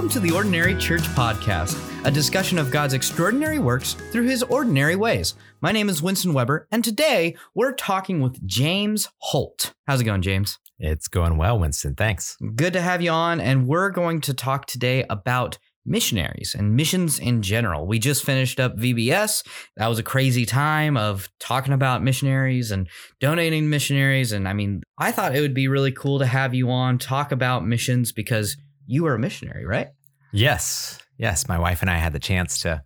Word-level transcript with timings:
Welcome 0.00 0.12
to 0.12 0.20
the 0.20 0.34
Ordinary 0.34 0.74
Church 0.76 1.02
Podcast, 1.08 1.76
a 2.06 2.10
discussion 2.10 2.56
of 2.56 2.70
God's 2.70 2.94
extraordinary 2.94 3.58
works 3.58 3.92
through 3.92 4.28
his 4.28 4.42
ordinary 4.42 4.96
ways. 4.96 5.34
My 5.60 5.72
name 5.72 5.90
is 5.90 6.02
Winston 6.02 6.32
Weber, 6.32 6.66
and 6.70 6.82
today 6.82 7.36
we're 7.54 7.74
talking 7.74 8.22
with 8.22 8.42
James 8.46 9.08
Holt. 9.18 9.74
How's 9.86 10.00
it 10.00 10.04
going, 10.04 10.22
James? 10.22 10.58
It's 10.78 11.06
going 11.06 11.36
well, 11.36 11.58
Winston. 11.58 11.96
Thanks. 11.96 12.38
Good 12.54 12.72
to 12.72 12.80
have 12.80 13.02
you 13.02 13.10
on, 13.10 13.42
and 13.42 13.68
we're 13.68 13.90
going 13.90 14.22
to 14.22 14.32
talk 14.32 14.64
today 14.64 15.04
about 15.10 15.58
missionaries 15.84 16.56
and 16.58 16.74
missions 16.74 17.18
in 17.18 17.42
general. 17.42 17.86
We 17.86 17.98
just 17.98 18.24
finished 18.24 18.58
up 18.58 18.78
VBS. 18.78 19.46
That 19.76 19.88
was 19.88 19.98
a 19.98 20.02
crazy 20.02 20.46
time 20.46 20.96
of 20.96 21.28
talking 21.40 21.74
about 21.74 22.02
missionaries 22.02 22.70
and 22.70 22.88
donating 23.20 23.68
missionaries. 23.68 24.32
And 24.32 24.48
I 24.48 24.54
mean, 24.54 24.80
I 24.96 25.12
thought 25.12 25.36
it 25.36 25.42
would 25.42 25.52
be 25.52 25.68
really 25.68 25.92
cool 25.92 26.20
to 26.20 26.26
have 26.26 26.54
you 26.54 26.70
on 26.70 26.96
talk 26.96 27.32
about 27.32 27.66
missions 27.66 28.12
because 28.12 28.56
you 28.90 29.04
were 29.04 29.14
a 29.14 29.18
missionary, 29.20 29.64
right? 29.64 29.90
Yes. 30.32 30.98
Yes. 31.18 31.48
My 31.48 31.58
wife 31.58 31.82
and 31.82 31.90
I 31.90 31.96
had 31.96 32.12
the 32.12 32.18
chance 32.18 32.62
to 32.62 32.82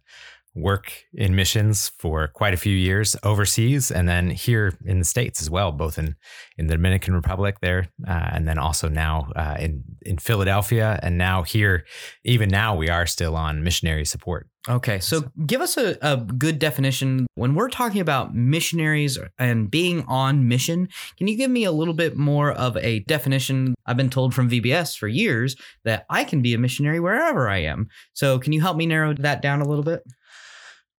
work 0.55 0.93
in 1.13 1.35
missions 1.35 1.91
for 1.99 2.29
quite 2.29 2.55
a 2.55 2.57
few 2.57 2.75
years 2.75 3.17
overseas 3.23 3.91
and 3.91 4.09
then 4.09 4.31
here 4.31 4.79
in 4.85 5.01
the 5.01 5.05
states 5.05 5.43
as 5.43 5.51
well 5.51 5.73
both 5.73 5.99
in 5.99 6.15
in 6.59 6.69
the 6.69 6.75
dominican 6.75 7.15
republic 7.15 7.57
there 7.61 7.89
uh, 8.07 8.31
and 8.33 8.47
then 8.47 8.59
also 8.59 8.89
now 8.89 9.31
uh, 9.37 9.57
in 9.59 9.83
in 10.03 10.19
philadelphia. 10.19 10.99
And 11.03 11.19
now 11.19 11.43
here 11.43 11.85
even 12.25 12.49
now 12.49 12.75
we 12.77 12.89
are 12.89 13.07
still 13.07 13.37
on 13.37 13.63
missionary 13.63 14.05
support. 14.05 14.49
Okay 14.69 14.99
so 14.99 15.25
give 15.45 15.61
us 15.61 15.77
a, 15.77 15.97
a 16.01 16.17
good 16.17 16.59
definition. 16.59 17.27
When 17.35 17.55
we're 17.55 17.69
talking 17.69 18.01
about 18.01 18.35
missionaries 18.35 19.19
and 19.39 19.71
being 19.71 20.05
on 20.07 20.49
mission 20.49 20.89
can 21.19 21.29
you 21.29 21.37
give 21.37 21.51
me 21.51 21.65
a 21.65 21.73
little 21.73 21.95
bit 21.95 22.17
more 22.17 22.53
of 22.53 22.77
a 22.79 23.01
definition? 23.01 23.75
I've 23.87 23.97
been 23.97 24.11
told 24.11 24.35
from 24.35 24.49
vbs 24.49 24.97
for 24.97 25.09
years 25.09 25.57
that 25.85 26.07
i 26.09 26.25
can 26.25 26.43
be 26.43 26.55
a 26.55 26.59
missionary 26.59 27.01
wherever 27.01 27.49
i 27.49 27.59
am. 27.59 27.89
So 28.13 28.39
can 28.39 28.53
you 28.53 28.61
help 28.61 28.77
me 28.77 28.87
narrow 28.87 29.15
that 29.15 29.43
down 29.43 29.61
a 29.61 29.69
little 29.69 29.85
bit 29.85 30.03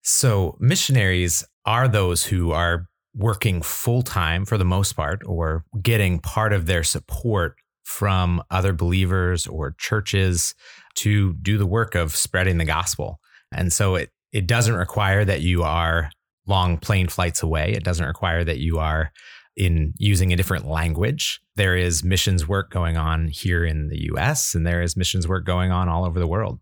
so, 0.07 0.55
missionaries 0.59 1.43
are 1.65 1.87
those 1.87 2.23
who 2.23 2.51
are 2.51 2.87
working 3.15 3.63
full 3.63 4.03
time 4.03 4.45
for 4.45 4.55
the 4.55 4.63
most 4.63 4.93
part 4.93 5.23
or 5.25 5.65
getting 5.81 6.19
part 6.19 6.53
of 6.53 6.67
their 6.67 6.83
support 6.83 7.55
from 7.83 8.43
other 8.51 8.71
believers 8.71 9.47
or 9.47 9.75
churches 9.79 10.53
to 10.93 11.33
do 11.41 11.57
the 11.57 11.65
work 11.65 11.95
of 11.95 12.15
spreading 12.15 12.59
the 12.59 12.65
gospel. 12.65 13.19
And 13.51 13.73
so 13.73 13.95
it 13.95 14.11
it 14.31 14.45
doesn't 14.45 14.75
require 14.75 15.25
that 15.25 15.41
you 15.41 15.63
are 15.63 16.11
long 16.45 16.77
plane 16.77 17.07
flights 17.07 17.41
away. 17.41 17.71
It 17.71 17.83
doesn't 17.83 18.05
require 18.05 18.43
that 18.43 18.59
you 18.59 18.77
are 18.77 19.11
in 19.57 19.93
using 19.97 20.31
a 20.31 20.35
different 20.35 20.67
language. 20.67 21.41
There 21.55 21.75
is 21.75 22.03
missions 22.03 22.47
work 22.47 22.69
going 22.69 22.95
on 22.95 23.29
here 23.29 23.65
in 23.65 23.87
the 23.87 24.03
US 24.11 24.53
and 24.53 24.67
there 24.67 24.83
is 24.83 24.95
missions 24.95 25.27
work 25.27 25.45
going 25.45 25.71
on 25.71 25.89
all 25.89 26.05
over 26.05 26.19
the 26.19 26.27
world. 26.27 26.59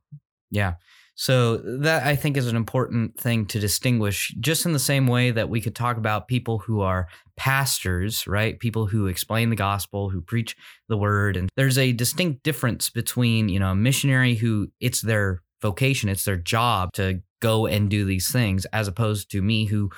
Yeah. 0.49 0.75
So 1.15 1.57
that 1.57 2.07
I 2.07 2.15
think 2.15 2.37
is 2.37 2.47
an 2.47 2.55
important 2.55 3.19
thing 3.19 3.45
to 3.47 3.59
distinguish, 3.59 4.33
just 4.39 4.65
in 4.65 4.73
the 4.73 4.79
same 4.79 5.07
way 5.07 5.29
that 5.31 5.47
we 5.47 5.61
could 5.61 5.75
talk 5.75 5.97
about 5.97 6.27
people 6.27 6.59
who 6.59 6.81
are 6.81 7.07
pastors, 7.37 8.25
right? 8.25 8.59
People 8.59 8.87
who 8.87 9.05
explain 9.07 9.49
the 9.49 9.55
gospel, 9.55 10.09
who 10.09 10.21
preach 10.21 10.55
the 10.89 10.97
word. 10.97 11.37
And 11.37 11.49
there's 11.55 11.77
a 11.77 11.91
distinct 11.91 12.43
difference 12.43 12.89
between, 12.89 13.49
you 13.49 13.59
know, 13.59 13.71
a 13.71 13.75
missionary 13.75 14.35
who 14.35 14.69
it's 14.79 15.01
their 15.01 15.41
vocation, 15.61 16.09
it's 16.09 16.25
their 16.25 16.37
job 16.37 16.91
to 16.93 17.21
go 17.41 17.67
and 17.67 17.89
do 17.89 18.05
these 18.05 18.31
things, 18.31 18.65
as 18.73 18.87
opposed 18.87 19.29
to 19.31 19.41
me 19.41 19.65
who 19.65 19.91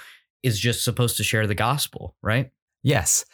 is 0.44 0.60
just 0.60 0.84
supposed 0.84 1.18
to 1.18 1.24
share 1.24 1.48
the 1.48 1.56
gospel, 1.56 2.16
right? 2.22 2.52
Yes. 2.84 3.26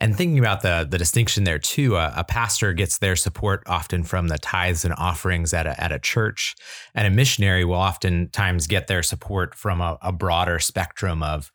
And 0.00 0.16
thinking 0.16 0.38
about 0.38 0.62
the 0.62 0.86
the 0.88 0.96
distinction 0.96 1.44
there 1.44 1.58
too, 1.58 1.96
a, 1.96 2.12
a, 2.16 2.24
pastor 2.24 2.72
gets 2.72 2.98
their 2.98 3.16
support 3.16 3.62
often 3.66 4.02
from 4.02 4.28
the 4.28 4.38
tithes 4.38 4.84
and 4.84 4.94
offerings 4.96 5.52
at 5.52 5.66
a, 5.66 5.78
at 5.82 5.92
a 5.92 5.98
church, 5.98 6.56
and 6.94 7.06
a 7.06 7.10
missionary 7.10 7.66
will 7.66 7.74
oftentimes 7.74 8.66
get 8.66 8.86
their 8.86 9.02
support 9.02 9.54
from 9.54 9.82
a, 9.82 9.98
a 10.00 10.10
broader 10.10 10.58
spectrum 10.58 11.22
of 11.22 11.52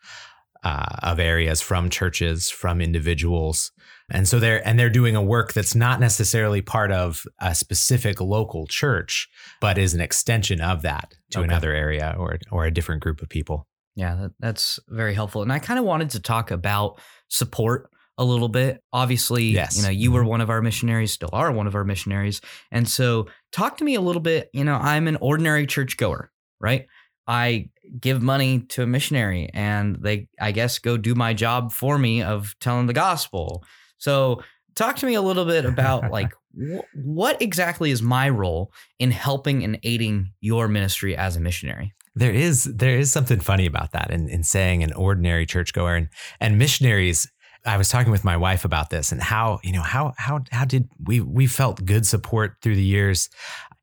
uh, 0.63 0.85
of 1.01 1.19
areas, 1.19 1.59
from 1.61 1.89
churches, 1.89 2.51
from 2.51 2.81
individuals, 2.81 3.71
and 4.11 4.27
so 4.27 4.39
they're 4.39 4.65
and 4.67 4.77
they're 4.77 4.89
doing 4.91 5.15
a 5.15 5.23
work 5.23 5.53
that's 5.53 5.73
not 5.73 5.99
necessarily 5.99 6.61
part 6.61 6.91
of 6.91 7.25
a 7.39 7.55
specific 7.55 8.21
local 8.21 8.67
church, 8.67 9.27
but 9.59 9.79
is 9.79 9.95
an 9.95 10.01
extension 10.01 10.61
of 10.61 10.83
that 10.83 11.15
to 11.31 11.39
okay. 11.39 11.47
another 11.47 11.73
area 11.73 12.15
or 12.17 12.37
or 12.51 12.65
a 12.65 12.71
different 12.71 13.01
group 13.01 13.23
of 13.23 13.29
people. 13.29 13.67
Yeah, 13.95 14.15
that, 14.15 14.31
that's 14.39 14.79
very 14.89 15.13
helpful. 15.13 15.41
And 15.41 15.51
I 15.51 15.59
kind 15.59 15.79
of 15.79 15.85
wanted 15.85 16.11
to 16.11 16.19
talk 16.19 16.51
about 16.51 16.99
support 17.29 17.89
a 18.17 18.23
little 18.23 18.49
bit. 18.49 18.81
Obviously, 18.93 19.45
yes. 19.45 19.77
you 19.77 19.83
know, 19.83 19.89
you 19.89 20.11
were 20.11 20.21
mm-hmm. 20.21 20.29
one 20.29 20.41
of 20.41 20.49
our 20.49 20.61
missionaries, 20.61 21.11
still 21.11 21.29
are 21.33 21.51
one 21.51 21.67
of 21.67 21.75
our 21.75 21.83
missionaries. 21.83 22.41
And 22.71 22.87
so 22.87 23.27
talk 23.51 23.77
to 23.77 23.83
me 23.83 23.95
a 23.95 24.01
little 24.01 24.21
bit, 24.21 24.49
you 24.53 24.63
know, 24.63 24.75
I'm 24.75 25.07
an 25.07 25.17
ordinary 25.17 25.67
church 25.67 25.97
goer, 25.97 26.31
right? 26.59 26.87
I 27.27 27.69
give 27.99 28.21
money 28.21 28.59
to 28.69 28.83
a 28.83 28.87
missionary 28.87 29.49
and 29.53 29.97
they 30.01 30.27
I 30.39 30.51
guess 30.51 30.79
go 30.79 30.97
do 30.97 31.15
my 31.15 31.33
job 31.33 31.71
for 31.71 31.97
me 31.97 32.21
of 32.21 32.55
telling 32.59 32.87
the 32.87 32.93
gospel. 32.93 33.63
So 33.97 34.41
talk 34.75 34.97
to 34.97 35.05
me 35.05 35.15
a 35.15 35.21
little 35.21 35.45
bit 35.45 35.65
about 35.65 36.11
like 36.11 36.31
wh- 36.53 36.85
what 36.95 37.41
exactly 37.41 37.91
is 37.91 38.01
my 38.01 38.29
role 38.29 38.71
in 38.99 39.11
helping 39.11 39.63
and 39.63 39.79
aiding 39.83 40.31
your 40.39 40.67
ministry 40.67 41.15
as 41.15 41.35
a 41.35 41.39
missionary? 41.39 41.93
There 42.15 42.31
is 42.31 42.63
there 42.63 42.97
is 42.97 43.11
something 43.11 43.39
funny 43.39 43.65
about 43.65 43.91
that 43.91 44.11
in, 44.11 44.29
in 44.29 44.43
saying 44.43 44.83
an 44.83 44.93
ordinary 44.93 45.45
churchgoer 45.45 45.95
and 45.95 46.09
and 46.39 46.57
missionaries 46.57 47.29
I 47.65 47.77
was 47.77 47.89
talking 47.89 48.11
with 48.11 48.23
my 48.23 48.37
wife 48.37 48.65
about 48.65 48.89
this 48.89 49.11
and 49.11 49.21
how, 49.21 49.59
you 49.63 49.73
know, 49.73 49.81
how 49.81 50.13
how 50.17 50.41
how 50.51 50.65
did 50.65 50.89
we 51.03 51.19
we 51.19 51.47
felt 51.47 51.85
good 51.85 52.05
support 52.05 52.55
through 52.61 52.75
the 52.75 52.83
years. 52.83 53.29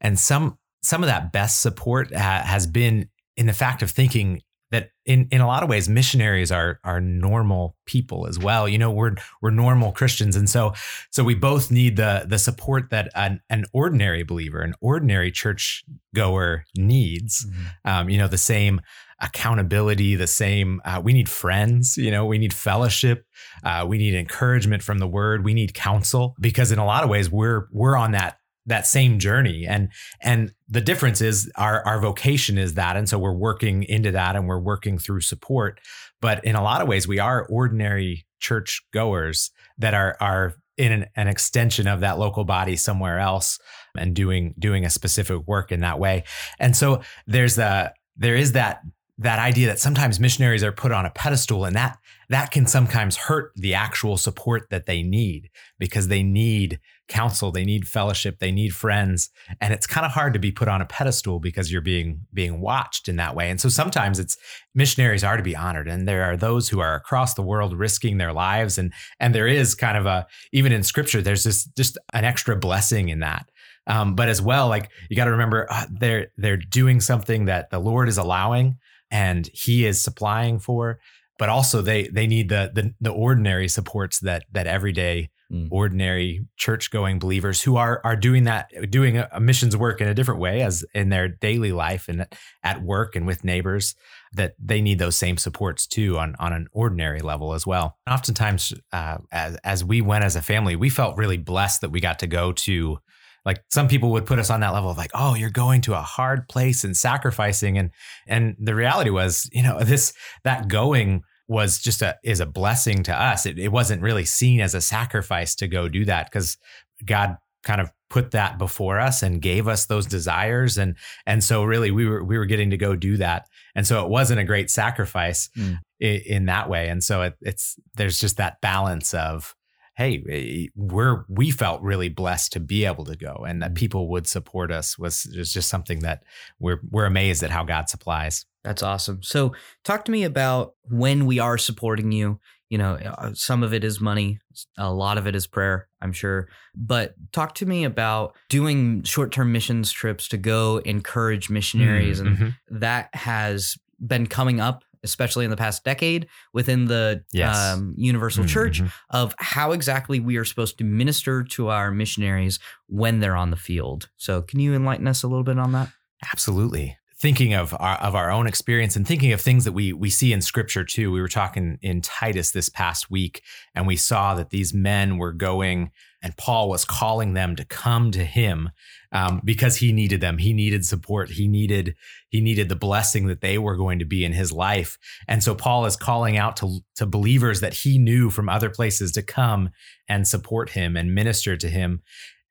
And 0.00 0.18
some 0.18 0.58
some 0.82 1.02
of 1.02 1.08
that 1.08 1.32
best 1.32 1.60
support 1.60 2.14
ha- 2.14 2.42
has 2.44 2.66
been 2.66 3.08
in 3.36 3.46
the 3.46 3.52
fact 3.52 3.82
of 3.82 3.90
thinking 3.90 4.42
that 4.70 4.90
in 5.04 5.28
in 5.30 5.40
a 5.40 5.46
lot 5.46 5.62
of 5.62 5.68
ways 5.68 5.88
missionaries 5.88 6.50
are 6.50 6.80
are 6.82 7.00
normal 7.00 7.76
people 7.86 8.26
as 8.26 8.38
well. 8.38 8.68
You 8.68 8.78
know 8.78 8.90
we're 8.90 9.14
we're 9.40 9.50
normal 9.50 9.92
christians. 9.92 10.34
And 10.34 10.48
so 10.48 10.72
so 11.10 11.22
we 11.24 11.34
both 11.34 11.70
need 11.70 11.96
the 11.96 12.24
the 12.26 12.38
support 12.38 12.90
that 12.90 13.10
an, 13.14 13.40
an 13.50 13.64
ordinary 13.72 14.22
believer 14.22 14.60
an 14.60 14.74
ordinary 14.80 15.30
church 15.30 15.84
goer 16.14 16.64
needs. 16.76 17.44
Mm-hmm. 17.44 17.90
um, 17.90 18.08
you 18.08 18.18
know 18.18 18.28
the 18.28 18.38
same 18.38 18.80
accountability 19.22 20.14
the 20.16 20.26
same 20.26 20.80
uh, 20.84 21.00
we 21.02 21.12
need 21.12 21.28
friends 21.28 21.96
you 21.96 22.10
know 22.10 22.26
we 22.26 22.38
need 22.38 22.52
fellowship 22.52 23.24
uh, 23.64 23.84
we 23.88 23.96
need 23.96 24.14
encouragement 24.14 24.82
from 24.82 24.98
the 24.98 25.06
word 25.06 25.44
we 25.44 25.54
need 25.54 25.72
counsel 25.74 26.34
because 26.40 26.72
in 26.72 26.78
a 26.78 26.84
lot 26.84 27.04
of 27.04 27.08
ways 27.08 27.30
we're 27.30 27.68
we're 27.70 27.96
on 27.96 28.12
that 28.12 28.36
that 28.66 28.86
same 28.86 29.18
journey. 29.18 29.66
And 29.66 29.88
and 30.20 30.52
the 30.68 30.80
difference 30.80 31.20
is 31.20 31.50
our 31.56 31.84
our 31.86 32.00
vocation 32.00 32.58
is 32.58 32.74
that 32.74 32.96
and 32.96 33.08
so 33.08 33.18
we're 33.18 33.32
working 33.32 33.82
into 33.84 34.12
that 34.12 34.36
and 34.36 34.46
we're 34.46 34.60
working 34.60 34.98
through 34.98 35.20
support. 35.22 35.80
But 36.20 36.44
in 36.44 36.54
a 36.54 36.62
lot 36.62 36.82
of 36.82 36.88
ways 36.88 37.08
we 37.08 37.18
are 37.18 37.46
ordinary 37.46 38.26
church 38.40 38.82
goers 38.92 39.50
that 39.78 39.94
are 39.94 40.16
are 40.20 40.54
in 40.76 40.92
an, 40.92 41.06
an 41.16 41.28
extension 41.28 41.86
of 41.86 42.00
that 42.00 42.18
local 42.18 42.44
body 42.44 42.76
somewhere 42.76 43.18
else 43.18 43.58
and 43.96 44.14
doing 44.14 44.54
doing 44.58 44.84
a 44.84 44.90
specific 44.90 45.46
work 45.46 45.72
in 45.72 45.80
that 45.80 45.98
way. 45.98 46.24
And 46.58 46.76
so 46.76 47.02
there's 47.26 47.58
a 47.58 47.92
there 48.16 48.36
is 48.36 48.52
that 48.52 48.80
that 49.22 49.38
idea 49.38 49.66
that 49.66 49.78
sometimes 49.78 50.20
missionaries 50.20 50.64
are 50.64 50.72
put 50.72 50.92
on 50.92 51.06
a 51.06 51.10
pedestal 51.10 51.64
and 51.64 51.76
that 51.76 51.98
that 52.28 52.50
can 52.50 52.66
sometimes 52.66 53.16
hurt 53.16 53.52
the 53.56 53.74
actual 53.74 54.16
support 54.16 54.68
that 54.70 54.86
they 54.86 55.02
need 55.02 55.50
because 55.78 56.08
they 56.08 56.22
need 56.22 56.80
counsel 57.08 57.52
they 57.52 57.64
need 57.64 57.86
fellowship 57.86 58.38
they 58.38 58.50
need 58.50 58.74
friends. 58.74 59.30
And 59.60 59.74
it's 59.74 59.86
kind 59.86 60.06
of 60.06 60.12
hard 60.12 60.32
to 60.32 60.38
be 60.38 60.50
put 60.50 60.68
on 60.68 60.80
a 60.80 60.86
pedestal 60.86 61.40
because 61.40 61.70
you're 61.70 61.82
being 61.82 62.22
being 62.32 62.60
watched 62.60 63.08
in 63.08 63.16
that 63.16 63.36
way. 63.36 63.50
And 63.50 63.60
so 63.60 63.68
sometimes 63.68 64.18
it's 64.18 64.36
missionaries 64.74 65.22
are 65.22 65.36
to 65.36 65.42
be 65.42 65.54
honored 65.54 65.88
and 65.88 66.08
there 66.08 66.24
are 66.24 66.36
those 66.36 66.68
who 66.68 66.80
are 66.80 66.94
across 66.94 67.34
the 67.34 67.42
world 67.42 67.76
risking 67.76 68.18
their 68.18 68.32
lives. 68.32 68.78
And 68.78 68.92
and 69.20 69.34
there 69.34 69.48
is 69.48 69.74
kind 69.74 69.98
of 69.98 70.06
a 70.06 70.26
even 70.52 70.72
in 70.72 70.82
scripture 70.82 71.20
there's 71.20 71.44
this 71.44 71.64
just 71.76 71.98
an 72.14 72.24
extra 72.24 72.56
blessing 72.56 73.10
in 73.10 73.20
that. 73.20 73.46
Um, 73.86 74.14
but 74.14 74.28
as 74.28 74.40
well 74.40 74.68
like 74.68 74.90
you 75.10 75.16
got 75.16 75.24
to 75.26 75.32
remember 75.32 75.66
uh, 75.68 75.86
they're 75.90 76.28
they're 76.38 76.56
doing 76.56 77.00
something 77.00 77.46
that 77.46 77.70
the 77.70 77.80
lord 77.80 78.08
is 78.08 78.16
allowing 78.16 78.78
and 79.12 79.48
he 79.52 79.86
is 79.86 80.00
supplying 80.00 80.58
for 80.58 80.98
but 81.38 81.48
also 81.48 81.82
they 81.82 82.08
they 82.08 82.26
need 82.26 82.48
the 82.48 82.70
the, 82.74 82.94
the 83.00 83.10
ordinary 83.10 83.68
supports 83.68 84.20
that 84.20 84.44
that 84.52 84.66
everyday 84.66 85.28
mm. 85.52 85.68
ordinary 85.70 86.44
church 86.56 86.90
going 86.90 87.18
believers 87.18 87.62
who 87.62 87.76
are 87.76 88.00
are 88.04 88.16
doing 88.16 88.44
that 88.44 88.68
doing 88.90 89.18
a, 89.18 89.28
a, 89.32 89.40
missions 89.40 89.76
work 89.76 90.00
in 90.00 90.08
a 90.08 90.14
different 90.14 90.40
way 90.40 90.62
as 90.62 90.84
in 90.94 91.08
their 91.08 91.28
daily 91.28 91.72
life 91.72 92.08
and 92.08 92.26
at 92.62 92.82
work 92.82 93.16
and 93.16 93.26
with 93.26 93.44
neighbors 93.44 93.94
that 94.32 94.54
they 94.58 94.80
need 94.80 94.98
those 94.98 95.16
same 95.16 95.36
supports 95.36 95.86
too 95.86 96.18
on 96.18 96.34
on 96.38 96.52
an 96.52 96.68
ordinary 96.72 97.20
level 97.20 97.54
as 97.54 97.66
well 97.66 97.98
oftentimes 98.08 98.72
uh, 98.92 99.18
as 99.30 99.56
as 99.64 99.84
we 99.84 100.00
went 100.00 100.24
as 100.24 100.36
a 100.36 100.42
family 100.42 100.76
we 100.76 100.88
felt 100.88 101.16
really 101.16 101.38
blessed 101.38 101.80
that 101.80 101.90
we 101.90 102.00
got 102.00 102.18
to 102.18 102.26
go 102.26 102.52
to 102.52 102.98
like 103.44 103.62
some 103.70 103.88
people 103.88 104.10
would 104.10 104.26
put 104.26 104.38
us 104.38 104.50
on 104.50 104.60
that 104.60 104.72
level 104.72 104.90
of 104.90 104.96
like 104.96 105.10
oh 105.14 105.34
you're 105.34 105.50
going 105.50 105.80
to 105.80 105.94
a 105.94 106.00
hard 106.00 106.48
place 106.48 106.84
and 106.84 106.96
sacrificing 106.96 107.78
and 107.78 107.90
and 108.26 108.56
the 108.58 108.74
reality 108.74 109.10
was 109.10 109.48
you 109.52 109.62
know 109.62 109.82
this 109.82 110.12
that 110.44 110.68
going 110.68 111.22
was 111.48 111.78
just 111.78 112.02
a 112.02 112.16
is 112.24 112.40
a 112.40 112.46
blessing 112.46 113.02
to 113.04 113.14
us. 113.14 113.46
It, 113.46 113.58
it 113.58 113.70
wasn't 113.70 114.02
really 114.02 114.24
seen 114.24 114.60
as 114.60 114.74
a 114.74 114.80
sacrifice 114.80 115.54
to 115.56 115.68
go 115.68 115.88
do 115.88 116.04
that 116.06 116.30
because 116.30 116.56
god 117.04 117.36
kind 117.62 117.80
of 117.80 117.90
put 118.10 118.32
that 118.32 118.58
before 118.58 119.00
us 119.00 119.22
and 119.22 119.40
gave 119.40 119.68
us 119.68 119.86
those 119.86 120.06
desires 120.06 120.76
and 120.76 120.96
and 121.26 121.42
so 121.42 121.64
really 121.64 121.90
we 121.90 122.06
were 122.06 122.22
we 122.22 122.36
were 122.36 122.46
getting 122.46 122.70
to 122.70 122.76
go 122.76 122.96
do 122.96 123.16
that. 123.18 123.46
And 123.74 123.86
so 123.86 124.04
it 124.04 124.10
wasn't 124.10 124.40
a 124.40 124.44
great 124.44 124.70
sacrifice 124.70 125.48
mm. 125.56 125.78
in, 125.98 126.20
in, 126.26 126.46
that 126.46 126.68
way. 126.68 126.88
And 126.88 127.02
so 127.02 127.22
it, 127.22 127.34
it's 127.40 127.76
there's 127.94 128.18
just 128.18 128.36
that 128.36 128.60
balance 128.60 129.14
of 129.14 129.54
hey 130.02 130.22
eh, 130.28 130.68
we're 130.74 131.24
we 131.28 131.50
felt 131.50 131.80
really 131.82 132.08
blessed 132.08 132.52
to 132.52 132.60
be 132.60 132.84
able 132.84 133.04
to 133.04 133.16
go 133.16 133.44
and 133.46 133.62
that 133.62 133.72
mm. 133.72 133.76
people 133.76 134.08
would 134.08 134.26
support 134.26 134.70
us 134.70 134.98
was, 134.98 135.32
was 135.36 135.52
just 135.52 135.68
something 135.68 136.00
that 136.00 136.22
we're 136.58 136.80
we're 136.90 137.06
amazed 137.06 137.42
at 137.42 137.50
how 137.50 137.64
God 137.64 137.88
supplies 137.88 138.46
that's 138.64 138.82
awesome 138.82 139.22
so 139.22 139.52
talk 139.84 140.04
to 140.04 140.12
me 140.12 140.24
about 140.24 140.74
when 140.88 141.26
we 141.26 141.38
are 141.38 141.58
supporting 141.58 142.12
you 142.12 142.40
you 142.68 142.78
know 142.78 142.94
uh, 142.94 143.32
some 143.34 143.62
of 143.62 143.74
it 143.74 143.84
is 143.84 144.00
money 144.00 144.38
a 144.78 144.92
lot 144.92 145.18
of 145.18 145.26
it 145.26 145.36
is 145.36 145.46
prayer 145.46 145.88
i'm 146.00 146.12
sure 146.12 146.48
but 146.74 147.14
talk 147.32 147.54
to 147.54 147.66
me 147.66 147.84
about 147.84 148.34
doing 148.48 149.02
short-term 149.02 149.52
missions 149.52 149.92
trips 149.92 150.26
to 150.28 150.36
go 150.38 150.78
encourage 150.78 151.50
missionaries 151.50 152.20
mm-hmm. 152.20 152.44
and 152.44 152.54
that 152.70 153.14
has 153.14 153.76
been 154.04 154.26
coming 154.26 154.58
up 154.58 154.84
especially 155.04 155.44
in 155.44 155.50
the 155.50 155.56
past 155.56 155.84
decade 155.84 156.26
within 156.52 156.86
the 156.86 157.22
yes. 157.32 157.56
um, 157.56 157.94
universal 157.96 158.44
mm-hmm. 158.44 158.52
church 158.52 158.82
of 159.10 159.34
how 159.38 159.72
exactly 159.72 160.20
we 160.20 160.36
are 160.36 160.44
supposed 160.44 160.78
to 160.78 160.84
minister 160.84 161.42
to 161.42 161.68
our 161.68 161.90
missionaries 161.90 162.58
when 162.88 163.20
they're 163.20 163.36
on 163.36 163.50
the 163.50 163.56
field 163.56 164.08
so 164.16 164.42
can 164.42 164.60
you 164.60 164.74
enlighten 164.74 165.06
us 165.06 165.22
a 165.22 165.28
little 165.28 165.44
bit 165.44 165.58
on 165.58 165.72
that 165.72 165.88
absolutely 166.30 166.96
thinking 167.22 167.54
of 167.54 167.72
our 167.78 167.96
of 167.98 168.16
our 168.16 168.32
own 168.32 168.48
experience 168.48 168.96
and 168.96 169.06
thinking 169.06 169.32
of 169.32 169.40
things 169.40 169.64
that 169.64 169.70
we 169.70 169.92
we 169.92 170.10
see 170.10 170.32
in 170.32 170.42
scripture 170.42 170.82
too. 170.82 171.12
We 171.12 171.20
were 171.20 171.28
talking 171.28 171.78
in 171.80 172.00
Titus 172.00 172.50
this 172.50 172.68
past 172.68 173.12
week 173.12 173.42
and 173.76 173.86
we 173.86 173.94
saw 173.94 174.34
that 174.34 174.50
these 174.50 174.74
men 174.74 175.18
were 175.18 175.32
going 175.32 175.92
and 176.22 176.36
Paul 176.36 176.68
was 176.68 176.84
calling 176.84 177.34
them 177.34 177.56
to 177.56 177.64
come 177.64 178.10
to 178.12 178.24
him 178.24 178.70
um, 179.10 179.40
because 179.44 179.76
he 179.76 179.92
needed 179.92 180.20
them. 180.20 180.38
He 180.38 180.52
needed 180.52 180.84
support. 180.86 181.30
He 181.30 181.48
needed 181.48 181.96
he 182.28 182.40
needed 182.40 182.68
the 182.68 182.76
blessing 182.76 183.26
that 183.26 183.40
they 183.40 183.58
were 183.58 183.76
going 183.76 183.98
to 183.98 184.04
be 184.04 184.24
in 184.24 184.32
his 184.32 184.52
life. 184.52 184.98
And 185.28 185.42
so 185.42 185.54
Paul 185.54 185.84
is 185.84 185.96
calling 185.96 186.36
out 186.36 186.56
to 186.58 186.80
to 186.96 187.06
believers 187.06 187.60
that 187.60 187.74
he 187.74 187.98
knew 187.98 188.30
from 188.30 188.48
other 188.48 188.70
places 188.70 189.12
to 189.12 189.22
come 189.22 189.70
and 190.08 190.26
support 190.26 190.70
him 190.70 190.96
and 190.96 191.14
minister 191.14 191.56
to 191.56 191.68
him. 191.68 192.02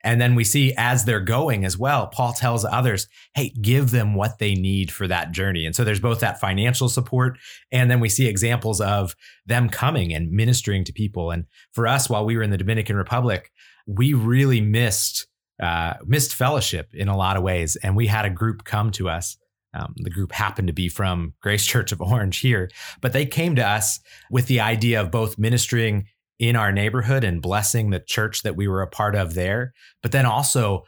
And 0.03 0.19
then 0.19 0.35
we 0.35 0.43
see 0.43 0.73
as 0.77 1.05
they're 1.05 1.19
going 1.19 1.65
as 1.65 1.77
well, 1.77 2.07
Paul 2.07 2.33
tells 2.33 2.65
others, 2.65 3.07
hey, 3.35 3.53
give 3.61 3.91
them 3.91 4.15
what 4.15 4.39
they 4.39 4.55
need 4.55 4.91
for 4.91 5.07
that 5.07 5.31
journey. 5.31 5.65
And 5.65 5.75
so 5.75 5.83
there's 5.83 5.99
both 5.99 6.19
that 6.21 6.39
financial 6.39 6.89
support, 6.89 7.37
and 7.71 7.89
then 7.89 7.99
we 7.99 8.09
see 8.09 8.27
examples 8.27 8.81
of 8.81 9.15
them 9.45 9.69
coming 9.69 10.13
and 10.13 10.31
ministering 10.31 10.83
to 10.85 10.93
people. 10.93 11.31
And 11.31 11.45
for 11.73 11.87
us, 11.87 12.09
while 12.09 12.25
we 12.25 12.35
were 12.35 12.43
in 12.43 12.51
the 12.51 12.57
Dominican 12.57 12.95
Republic, 12.95 13.51
we 13.85 14.13
really 14.13 14.61
missed 14.61 15.27
uh, 15.61 15.93
missed 16.05 16.33
fellowship 16.33 16.89
in 16.93 17.07
a 17.07 17.15
lot 17.15 17.37
of 17.37 17.43
ways. 17.43 17.75
And 17.83 17.95
we 17.95 18.07
had 18.07 18.25
a 18.25 18.31
group 18.31 18.63
come 18.63 18.89
to 18.91 19.07
us. 19.09 19.37
Um, 19.73 19.93
the 19.97 20.09
group 20.09 20.31
happened 20.31 20.67
to 20.67 20.73
be 20.73 20.89
from 20.89 21.33
Grace 21.39 21.65
Church 21.65 21.91
of 21.91 22.01
Orange 22.01 22.39
here, 22.39 22.69
but 22.99 23.13
they 23.13 23.25
came 23.25 23.55
to 23.55 23.65
us 23.65 23.99
with 24.29 24.47
the 24.47 24.59
idea 24.59 24.99
of 24.99 25.11
both 25.11 25.37
ministering 25.37 26.07
in 26.41 26.55
our 26.55 26.71
neighborhood 26.71 27.23
and 27.23 27.39
blessing 27.39 27.91
the 27.91 27.99
church 27.99 28.41
that 28.41 28.55
we 28.55 28.67
were 28.67 28.81
a 28.81 28.87
part 28.87 29.15
of 29.15 29.35
there. 29.35 29.73
But 30.01 30.11
then 30.11 30.25
also, 30.25 30.83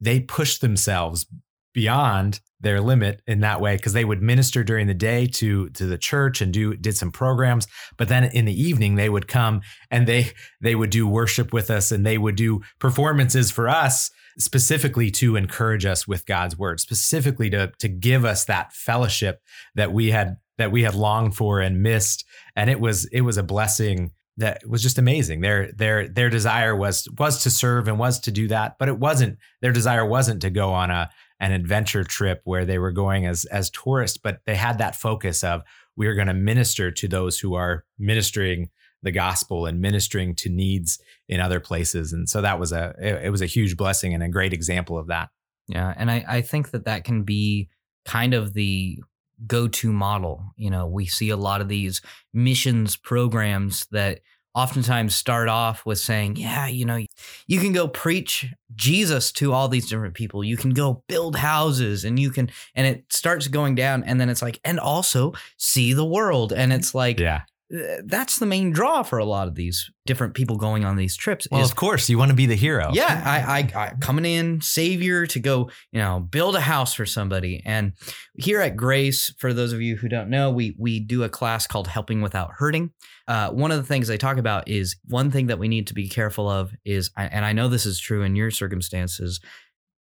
they 0.00 0.18
pushed 0.20 0.60
themselves 0.60 1.24
beyond 1.72 2.40
their 2.60 2.80
limit 2.80 3.22
in 3.26 3.40
that 3.40 3.60
way 3.60 3.76
because 3.76 3.92
they 3.92 4.04
would 4.04 4.20
minister 4.20 4.64
during 4.64 4.88
the 4.88 4.94
day 4.94 5.26
to 5.26 5.68
to 5.70 5.86
the 5.86 5.98
church 5.98 6.40
and 6.40 6.52
do 6.52 6.74
did 6.74 6.96
some 6.96 7.12
programs 7.12 7.66
but 7.98 8.08
then 8.08 8.24
in 8.24 8.46
the 8.46 8.62
evening 8.62 8.94
they 8.94 9.10
would 9.10 9.28
come 9.28 9.60
and 9.90 10.06
they 10.06 10.30
they 10.62 10.74
would 10.74 10.88
do 10.88 11.06
worship 11.06 11.52
with 11.52 11.70
us 11.70 11.92
and 11.92 12.06
they 12.06 12.16
would 12.16 12.34
do 12.34 12.62
performances 12.78 13.50
for 13.50 13.68
us 13.68 14.10
specifically 14.38 15.10
to 15.10 15.36
encourage 15.36 15.84
us 15.84 16.08
with 16.08 16.24
God's 16.24 16.56
word 16.56 16.80
specifically 16.80 17.50
to 17.50 17.70
to 17.78 17.88
give 17.88 18.24
us 18.24 18.46
that 18.46 18.72
fellowship 18.72 19.42
that 19.74 19.92
we 19.92 20.10
had 20.10 20.38
that 20.56 20.72
we 20.72 20.82
had 20.82 20.94
longed 20.94 21.36
for 21.36 21.60
and 21.60 21.82
missed 21.82 22.24
and 22.56 22.70
it 22.70 22.80
was 22.80 23.04
it 23.12 23.20
was 23.20 23.36
a 23.36 23.42
blessing 23.42 24.12
that 24.38 24.68
was 24.68 24.82
just 24.82 24.98
amazing. 24.98 25.40
Their 25.40 25.72
their 25.72 26.08
their 26.08 26.28
desire 26.28 26.76
was 26.76 27.08
was 27.18 27.42
to 27.44 27.50
serve 27.50 27.88
and 27.88 27.98
was 27.98 28.20
to 28.20 28.30
do 28.30 28.48
that, 28.48 28.78
but 28.78 28.88
it 28.88 28.98
wasn't 28.98 29.38
their 29.62 29.72
desire 29.72 30.04
wasn't 30.04 30.42
to 30.42 30.50
go 30.50 30.72
on 30.72 30.90
a 30.90 31.10
an 31.40 31.52
adventure 31.52 32.04
trip 32.04 32.40
where 32.44 32.64
they 32.64 32.78
were 32.78 32.92
going 32.92 33.26
as 33.26 33.44
as 33.46 33.70
tourists, 33.70 34.18
but 34.18 34.40
they 34.46 34.54
had 34.54 34.78
that 34.78 34.96
focus 34.96 35.42
of 35.42 35.62
we 35.96 36.06
are 36.06 36.14
going 36.14 36.26
to 36.26 36.34
minister 36.34 36.90
to 36.90 37.08
those 37.08 37.38
who 37.38 37.54
are 37.54 37.84
ministering 37.98 38.70
the 39.02 39.12
gospel 39.12 39.66
and 39.66 39.80
ministering 39.80 40.34
to 40.34 40.48
needs 40.48 40.98
in 41.28 41.40
other 41.40 41.60
places. 41.60 42.12
And 42.12 42.28
so 42.28 42.42
that 42.42 42.58
was 42.58 42.72
a 42.72 42.94
it, 43.00 43.26
it 43.26 43.30
was 43.30 43.42
a 43.42 43.46
huge 43.46 43.76
blessing 43.76 44.12
and 44.12 44.22
a 44.22 44.28
great 44.28 44.52
example 44.52 44.98
of 44.98 45.06
that. 45.08 45.30
Yeah, 45.68 45.92
and 45.96 46.10
I 46.10 46.24
I 46.28 46.40
think 46.42 46.70
that 46.72 46.84
that 46.84 47.04
can 47.04 47.22
be 47.22 47.70
kind 48.04 48.34
of 48.34 48.52
the 48.52 49.00
go-to 49.46 49.92
model. 49.92 50.52
You 50.56 50.70
know, 50.70 50.86
we 50.86 51.06
see 51.06 51.30
a 51.30 51.36
lot 51.36 51.60
of 51.60 51.68
these 51.68 52.00
missions 52.32 52.96
programs 52.96 53.86
that 53.90 54.20
oftentimes 54.56 55.14
start 55.14 55.48
off 55.48 55.84
with 55.84 55.98
saying, 55.98 56.36
yeah, 56.36 56.66
you 56.66 56.86
know, 56.86 57.04
you 57.46 57.60
can 57.60 57.72
go 57.72 57.86
preach 57.86 58.46
Jesus 58.74 59.30
to 59.32 59.52
all 59.52 59.68
these 59.68 59.88
different 59.88 60.14
people. 60.14 60.42
You 60.42 60.56
can 60.56 60.70
go 60.70 61.04
build 61.08 61.36
houses 61.36 62.04
and 62.04 62.18
you 62.18 62.30
can 62.30 62.50
and 62.74 62.86
it 62.86 63.04
starts 63.10 63.48
going 63.48 63.74
down 63.74 64.02
and 64.04 64.18
then 64.18 64.30
it's 64.30 64.40
like 64.40 64.58
and 64.64 64.80
also 64.80 65.34
see 65.58 65.92
the 65.92 66.06
world 66.06 66.54
and 66.54 66.72
it's 66.72 66.94
like 66.94 67.20
yeah 67.20 67.42
that's 67.68 68.38
the 68.38 68.46
main 68.46 68.70
draw 68.70 69.02
for 69.02 69.18
a 69.18 69.24
lot 69.24 69.48
of 69.48 69.56
these 69.56 69.90
different 70.06 70.34
people 70.34 70.56
going 70.56 70.84
on 70.84 70.94
these 70.94 71.16
trips. 71.16 71.48
Well, 71.50 71.62
is, 71.62 71.70
of 71.70 71.76
course, 71.76 72.08
you 72.08 72.16
want 72.16 72.30
to 72.30 72.36
be 72.36 72.46
the 72.46 72.54
hero. 72.54 72.90
Yeah, 72.92 73.22
I, 73.24 73.58
I, 73.58 73.86
I, 73.86 73.94
coming 74.00 74.24
in 74.24 74.60
savior 74.60 75.26
to 75.26 75.40
go, 75.40 75.70
you 75.90 75.98
know, 75.98 76.20
build 76.20 76.54
a 76.54 76.60
house 76.60 76.94
for 76.94 77.04
somebody. 77.04 77.62
And 77.64 77.94
here 78.34 78.60
at 78.60 78.76
Grace, 78.76 79.34
for 79.38 79.52
those 79.52 79.72
of 79.72 79.80
you 79.80 79.96
who 79.96 80.08
don't 80.08 80.30
know, 80.30 80.50
we 80.50 80.76
we 80.78 81.00
do 81.00 81.24
a 81.24 81.28
class 81.28 81.66
called 81.66 81.88
Helping 81.88 82.22
Without 82.22 82.52
Hurting. 82.52 82.92
Uh, 83.26 83.50
one 83.50 83.72
of 83.72 83.78
the 83.78 83.84
things 83.84 84.10
I 84.10 84.16
talk 84.16 84.36
about 84.38 84.68
is 84.68 84.96
one 85.06 85.32
thing 85.32 85.48
that 85.48 85.58
we 85.58 85.66
need 85.66 85.88
to 85.88 85.94
be 85.94 86.08
careful 86.08 86.48
of 86.48 86.72
is, 86.84 87.10
and 87.16 87.44
I 87.44 87.52
know 87.52 87.68
this 87.68 87.86
is 87.86 87.98
true 87.98 88.22
in 88.22 88.36
your 88.36 88.52
circumstances, 88.52 89.40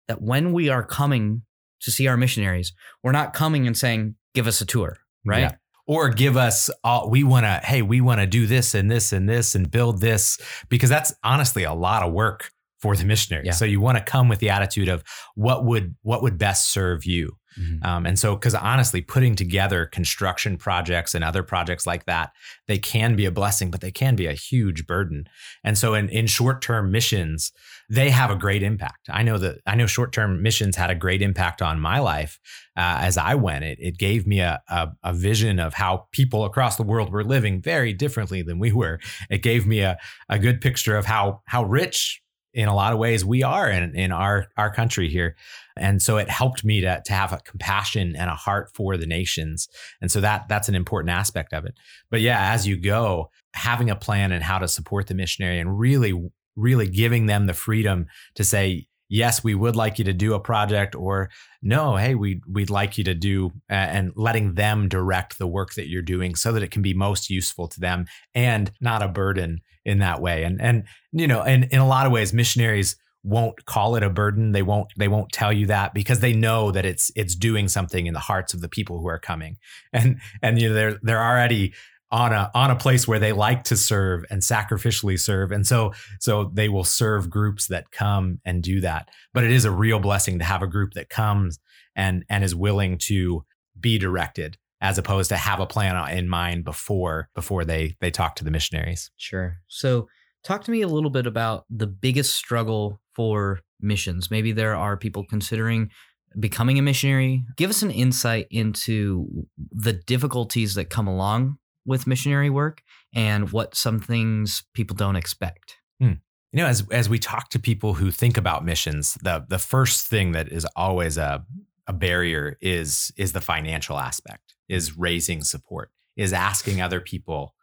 that 0.07 0.19
when 0.19 0.51
we 0.51 0.69
are 0.69 0.83
coming 0.83 1.43
to 1.81 1.91
see 1.91 2.07
our 2.07 2.17
missionaries, 2.17 2.73
we're 3.03 3.11
not 3.11 3.33
coming 3.33 3.67
and 3.67 3.77
saying, 3.77 4.15
"Give 4.33 4.47
us 4.47 4.61
a 4.61 4.65
tour." 4.65 4.97
Right. 5.23 5.41
Yeah 5.41 5.51
or 5.88 6.10
give 6.10 6.38
us 6.38 6.69
all 6.83 7.10
we 7.10 7.24
want 7.24 7.45
to 7.45 7.60
hey 7.63 7.81
we 7.81 8.01
want 8.01 8.19
to 8.19 8.28
do 8.28 8.45
this 8.45 8.74
and 8.74 8.89
this 8.89 9.13
and 9.13 9.28
this 9.28 9.56
and 9.56 9.71
build 9.71 10.02
this 10.02 10.38
because 10.69 10.90
that's 10.90 11.14
honestly 11.23 11.64
a 11.64 11.73
lot 11.73 12.04
of 12.04 12.14
work 12.14 12.52
for 12.80 12.95
the 12.95 13.06
missionary 13.06 13.45
yeah. 13.45 13.52
so 13.52 13.66
you 13.66 13.80
want 13.80 13.97
to 13.97 14.04
come 14.04 14.28
with 14.28 14.40
the 14.40 14.50
attitude 14.50 14.90
of 14.90 15.04
what 15.35 15.66
would 15.66 15.95
what 16.02 16.21
would 16.21 16.38
best 16.38 16.71
serve 16.71 17.06
you 17.06 17.35
Mm-hmm. 17.59 17.85
Um, 17.85 18.05
and 18.05 18.17
so, 18.17 18.35
because 18.35 18.55
honestly, 18.55 19.01
putting 19.01 19.35
together 19.35 19.85
construction 19.85 20.57
projects 20.57 21.13
and 21.13 21.23
other 21.23 21.43
projects 21.43 21.85
like 21.85 22.05
that, 22.05 22.31
they 22.67 22.77
can 22.77 23.15
be 23.15 23.25
a 23.25 23.31
blessing, 23.31 23.71
but 23.71 23.81
they 23.81 23.91
can 23.91 24.15
be 24.15 24.25
a 24.25 24.33
huge 24.33 24.87
burden. 24.87 25.25
And 25.63 25.77
so, 25.77 25.93
in, 25.93 26.09
in 26.09 26.27
short 26.27 26.61
term 26.61 26.91
missions, 26.91 27.51
they 27.89 28.09
have 28.09 28.31
a 28.31 28.35
great 28.35 28.63
impact. 28.63 29.09
I 29.09 29.23
know 29.23 29.37
that 29.37 29.59
I 29.67 29.75
know 29.75 29.85
short 29.85 30.13
term 30.13 30.41
missions 30.41 30.75
had 30.77 30.89
a 30.89 30.95
great 30.95 31.21
impact 31.21 31.61
on 31.61 31.79
my 31.79 31.99
life 31.99 32.39
uh, 32.77 32.99
as 33.01 33.17
I 33.17 33.35
went. 33.35 33.65
It, 33.65 33.77
it 33.81 33.97
gave 33.97 34.25
me 34.25 34.39
a, 34.39 34.61
a, 34.69 34.89
a 35.03 35.13
vision 35.13 35.59
of 35.59 35.73
how 35.73 36.07
people 36.11 36.45
across 36.45 36.77
the 36.77 36.83
world 36.83 37.11
were 37.11 37.23
living 37.23 37.61
very 37.61 37.91
differently 37.91 38.41
than 38.41 38.59
we 38.59 38.71
were. 38.71 38.99
It 39.29 39.43
gave 39.43 39.67
me 39.67 39.81
a, 39.81 39.97
a 40.29 40.39
good 40.39 40.61
picture 40.61 40.95
of 40.95 41.05
how 41.05 41.41
how 41.47 41.63
rich 41.63 42.21
in 42.53 42.67
a 42.67 42.75
lot 42.75 42.93
of 42.93 42.99
ways 42.99 43.23
we 43.23 43.43
are 43.43 43.69
in, 43.69 43.95
in 43.95 44.11
our 44.11 44.47
our 44.57 44.71
country 44.71 45.07
here. 45.07 45.35
And 45.77 46.01
so 46.01 46.17
it 46.17 46.29
helped 46.29 46.63
me 46.63 46.81
to, 46.81 47.01
to 47.05 47.13
have 47.13 47.31
a 47.31 47.39
compassion 47.39 48.15
and 48.15 48.29
a 48.29 48.35
heart 48.35 48.71
for 48.73 48.97
the 48.97 49.05
nations. 49.05 49.67
And 50.01 50.11
so 50.11 50.21
that 50.21 50.47
that's 50.47 50.69
an 50.69 50.75
important 50.75 51.11
aspect 51.11 51.53
of 51.53 51.65
it. 51.65 51.75
But 52.09 52.21
yeah 52.21 52.53
as 52.53 52.67
you 52.67 52.77
go 52.77 53.29
having 53.53 53.89
a 53.89 53.95
plan 53.95 54.31
and 54.31 54.43
how 54.43 54.57
to 54.59 54.67
support 54.67 55.07
the 55.07 55.13
missionary 55.13 55.59
and 55.59 55.77
really 55.77 56.29
really 56.55 56.87
giving 56.87 57.27
them 57.27 57.45
the 57.45 57.53
freedom 57.53 58.05
to 58.35 58.43
say 58.43 58.87
yes 59.11 59.44
we 59.44 59.53
would 59.53 59.75
like 59.75 59.99
you 59.99 60.06
to 60.06 60.13
do 60.13 60.33
a 60.33 60.39
project 60.39 60.95
or 60.95 61.30
no 61.61 61.95
hey 61.95 62.15
we 62.15 62.41
we'd 62.51 62.71
like 62.71 62.97
you 62.97 63.03
to 63.03 63.13
do 63.13 63.51
uh, 63.69 63.73
and 63.73 64.11
letting 64.15 64.56
them 64.56 64.89
direct 64.89 65.37
the 65.37 65.47
work 65.47 65.75
that 65.75 65.87
you're 65.87 66.01
doing 66.01 66.33
so 66.33 66.51
that 66.51 66.63
it 66.63 66.71
can 66.71 66.81
be 66.81 66.94
most 66.95 67.30
useful 67.30 67.68
to 67.68 67.80
them 67.80 68.06
and 68.33 68.71
not 68.81 69.03
a 69.03 69.07
burden 69.07 69.61
in 69.85 69.99
that 69.99 70.21
way. 70.21 70.44
And 70.44 70.61
and 70.61 70.83
you 71.11 71.27
know, 71.27 71.41
and 71.41 71.65
in 71.65 71.80
a 71.80 71.87
lot 71.87 72.06
of 72.06 72.11
ways, 72.11 72.33
missionaries 72.33 72.95
won't 73.23 73.65
call 73.65 73.95
it 73.95 74.03
a 74.03 74.09
burden. 74.09 74.51
They 74.51 74.63
won't 74.63 74.87
they 74.97 75.07
won't 75.07 75.31
tell 75.31 75.53
you 75.53 75.68
that 75.68 75.94
because 75.94 76.19
they 76.19 76.33
know 76.33 76.71
that 76.71 76.85
it's 76.85 77.11
it's 77.15 77.35
doing 77.35 77.68
something 77.68 78.07
in 78.07 78.13
the 78.13 78.19
hearts 78.19 78.53
of 78.53 78.61
the 78.61 78.69
people 78.69 78.99
who 78.99 79.07
are 79.07 79.19
coming. 79.19 79.57
And 79.94 80.19
and 80.41 80.59
you 80.59 80.69
know 80.69 80.75
they're 80.75 80.99
they're 81.01 81.23
already 81.23 81.73
on 82.11 82.33
a 82.33 82.51
on 82.53 82.71
a 82.71 82.75
place 82.75 83.07
where 83.07 83.19
they 83.19 83.31
like 83.31 83.63
to 83.63 83.77
serve 83.77 84.25
and 84.30 84.41
sacrificially 84.41 85.19
serve 85.19 85.51
and 85.51 85.65
so 85.65 85.94
so 86.19 86.51
they 86.53 86.68
will 86.68 86.83
serve 86.83 87.30
groups 87.30 87.68
that 87.68 87.89
come 87.91 88.39
and 88.44 88.61
do 88.63 88.81
that 88.81 89.07
but 89.33 89.44
it 89.44 89.51
is 89.51 89.65
a 89.65 89.71
real 89.71 89.99
blessing 89.99 90.39
to 90.39 90.45
have 90.45 90.61
a 90.61 90.68
group 90.68 90.94
that 90.94 91.09
comes 91.09 91.59
and 91.95 92.25
and 92.30 92.44
is 92.44 92.56
willing 92.56 92.97
to 92.97 93.45
be 93.80 93.97
directed 93.97 94.57
as 94.81 94.97
opposed 94.97 95.30
to 95.30 95.37
have 95.37 95.59
a 95.59 95.68
plan 95.68 96.09
in 96.09 96.27
mind 96.27 96.63
before 96.63 97.30
before 97.35 97.63
they 97.63 97.95
they 98.01 98.11
talk 98.11 98.35
to 98.35 98.44
the 98.44 98.51
missionaries. 98.51 99.11
Sure. 99.18 99.57
So 99.68 100.07
talk 100.44 100.63
to 100.65 100.71
me 100.71 100.81
a 100.81 100.87
little 100.87 101.09
bit 101.09 101.27
about 101.27 101.65
the 101.69 101.87
biggest 101.87 102.35
struggle 102.35 102.99
for 103.15 103.59
missions. 103.80 104.31
Maybe 104.31 104.51
there 104.51 104.75
are 104.75 104.97
people 104.97 105.23
considering 105.23 105.91
becoming 106.39 106.80
a 106.80 106.81
missionary. 106.81 107.44
Give 107.57 107.69
us 107.69 107.83
an 107.83 107.91
insight 107.91 108.47
into 108.49 109.45
the 109.71 109.94
difficulties 109.94 110.75
that 110.75 110.89
come 110.89 111.07
along 111.07 111.57
with 111.85 112.07
missionary 112.07 112.50
work 112.50 112.81
and 113.14 113.52
what 113.52 113.76
some 113.76 114.00
things 114.00 114.64
people 114.73 114.95
don't 114.95 115.16
expect. 115.16 115.78
Hmm. 116.00 116.14
You 116.52 116.57
know, 116.57 116.68
as 116.68 116.85
as 116.92 117.09
we 117.09 117.19
talk 117.19 117.50
to 117.50 117.59
people 117.59 117.95
who 117.95 118.11
think 118.11 118.38
about 118.38 118.66
missions, 118.66 119.18
the 119.23 119.45
the 119.47 119.59
first 119.59 120.07
thing 120.07 120.33
that 120.33 120.50
is 120.50 120.66
always 120.76 121.18
a 121.18 121.45
a 121.88 121.94
barrier 121.94 122.57
is 122.61 123.11
is 123.18 123.33
the 123.33 123.42
financial 123.42 123.97
aspect, 123.97 124.56
is 124.68 124.97
raising 124.97 125.44
support, 125.44 125.92
is 126.16 126.33
asking 126.33 126.81
other 126.81 127.00
people 127.00 127.56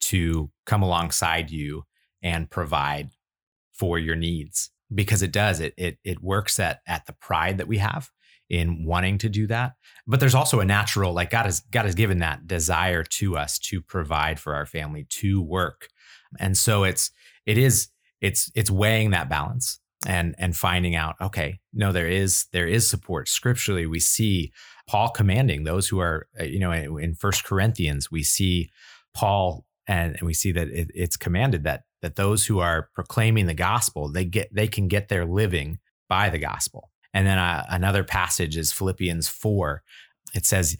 to 0.00 0.50
come 0.66 0.82
alongside 0.82 1.50
you 1.50 1.84
and 2.22 2.50
provide 2.50 3.10
for 3.72 3.98
your 3.98 4.16
needs 4.16 4.70
because 4.94 5.22
it 5.22 5.32
does 5.32 5.60
it 5.60 5.74
it 5.76 5.98
it 6.04 6.22
works 6.22 6.60
at 6.60 6.80
at 6.86 7.06
the 7.06 7.12
pride 7.12 7.58
that 7.58 7.68
we 7.68 7.78
have 7.78 8.10
in 8.52 8.84
wanting 8.84 9.16
to 9.16 9.30
do 9.30 9.46
that. 9.46 9.72
But 10.06 10.20
there's 10.20 10.34
also 10.34 10.60
a 10.60 10.64
natural 10.64 11.12
like 11.12 11.30
god 11.30 11.46
has 11.46 11.60
god 11.60 11.86
has 11.86 11.96
given 11.96 12.18
that 12.18 12.46
desire 12.46 13.02
to 13.02 13.36
us 13.36 13.58
to 13.60 13.80
provide 13.80 14.38
for 14.38 14.54
our 14.54 14.66
family 14.66 15.06
to 15.08 15.42
work. 15.42 15.88
And 16.38 16.56
so 16.56 16.84
it's 16.84 17.10
it 17.46 17.58
is 17.58 17.88
it's 18.20 18.52
it's 18.54 18.70
weighing 18.70 19.10
that 19.10 19.28
balance 19.28 19.80
and 20.06 20.34
and 20.38 20.56
finding 20.56 20.94
out 20.94 21.16
okay 21.20 21.60
no 21.72 21.92
there 21.92 22.06
is 22.06 22.46
there 22.52 22.68
is 22.68 22.88
support. 22.88 23.28
Scripturally 23.28 23.86
we 23.86 23.98
see 23.98 24.52
paul 24.86 25.08
commanding 25.08 25.64
those 25.64 25.88
who 25.88 25.98
are 25.98 26.28
uh, 26.38 26.44
you 26.44 26.58
know 26.58 26.72
in 26.72 27.14
first 27.14 27.44
corinthians 27.44 28.10
we 28.10 28.22
see 28.22 28.68
paul 29.14 29.64
and, 29.86 30.16
and 30.16 30.22
we 30.22 30.34
see 30.34 30.52
that 30.52 30.68
it, 30.68 30.90
it's 30.94 31.16
commanded 31.16 31.64
that 31.64 31.84
that 32.02 32.16
those 32.16 32.46
who 32.46 32.58
are 32.58 32.90
proclaiming 32.94 33.46
the 33.46 33.54
gospel 33.54 34.10
they 34.10 34.24
get 34.24 34.52
they 34.52 34.66
can 34.66 34.88
get 34.88 35.08
their 35.08 35.24
living 35.24 35.78
by 36.08 36.28
the 36.28 36.38
gospel 36.38 36.91
and 37.14 37.26
then 37.26 37.38
uh, 37.38 37.64
another 37.68 38.04
passage 38.04 38.56
is 38.56 38.72
philippians 38.72 39.28
4 39.28 39.82
it 40.34 40.46
says 40.46 40.76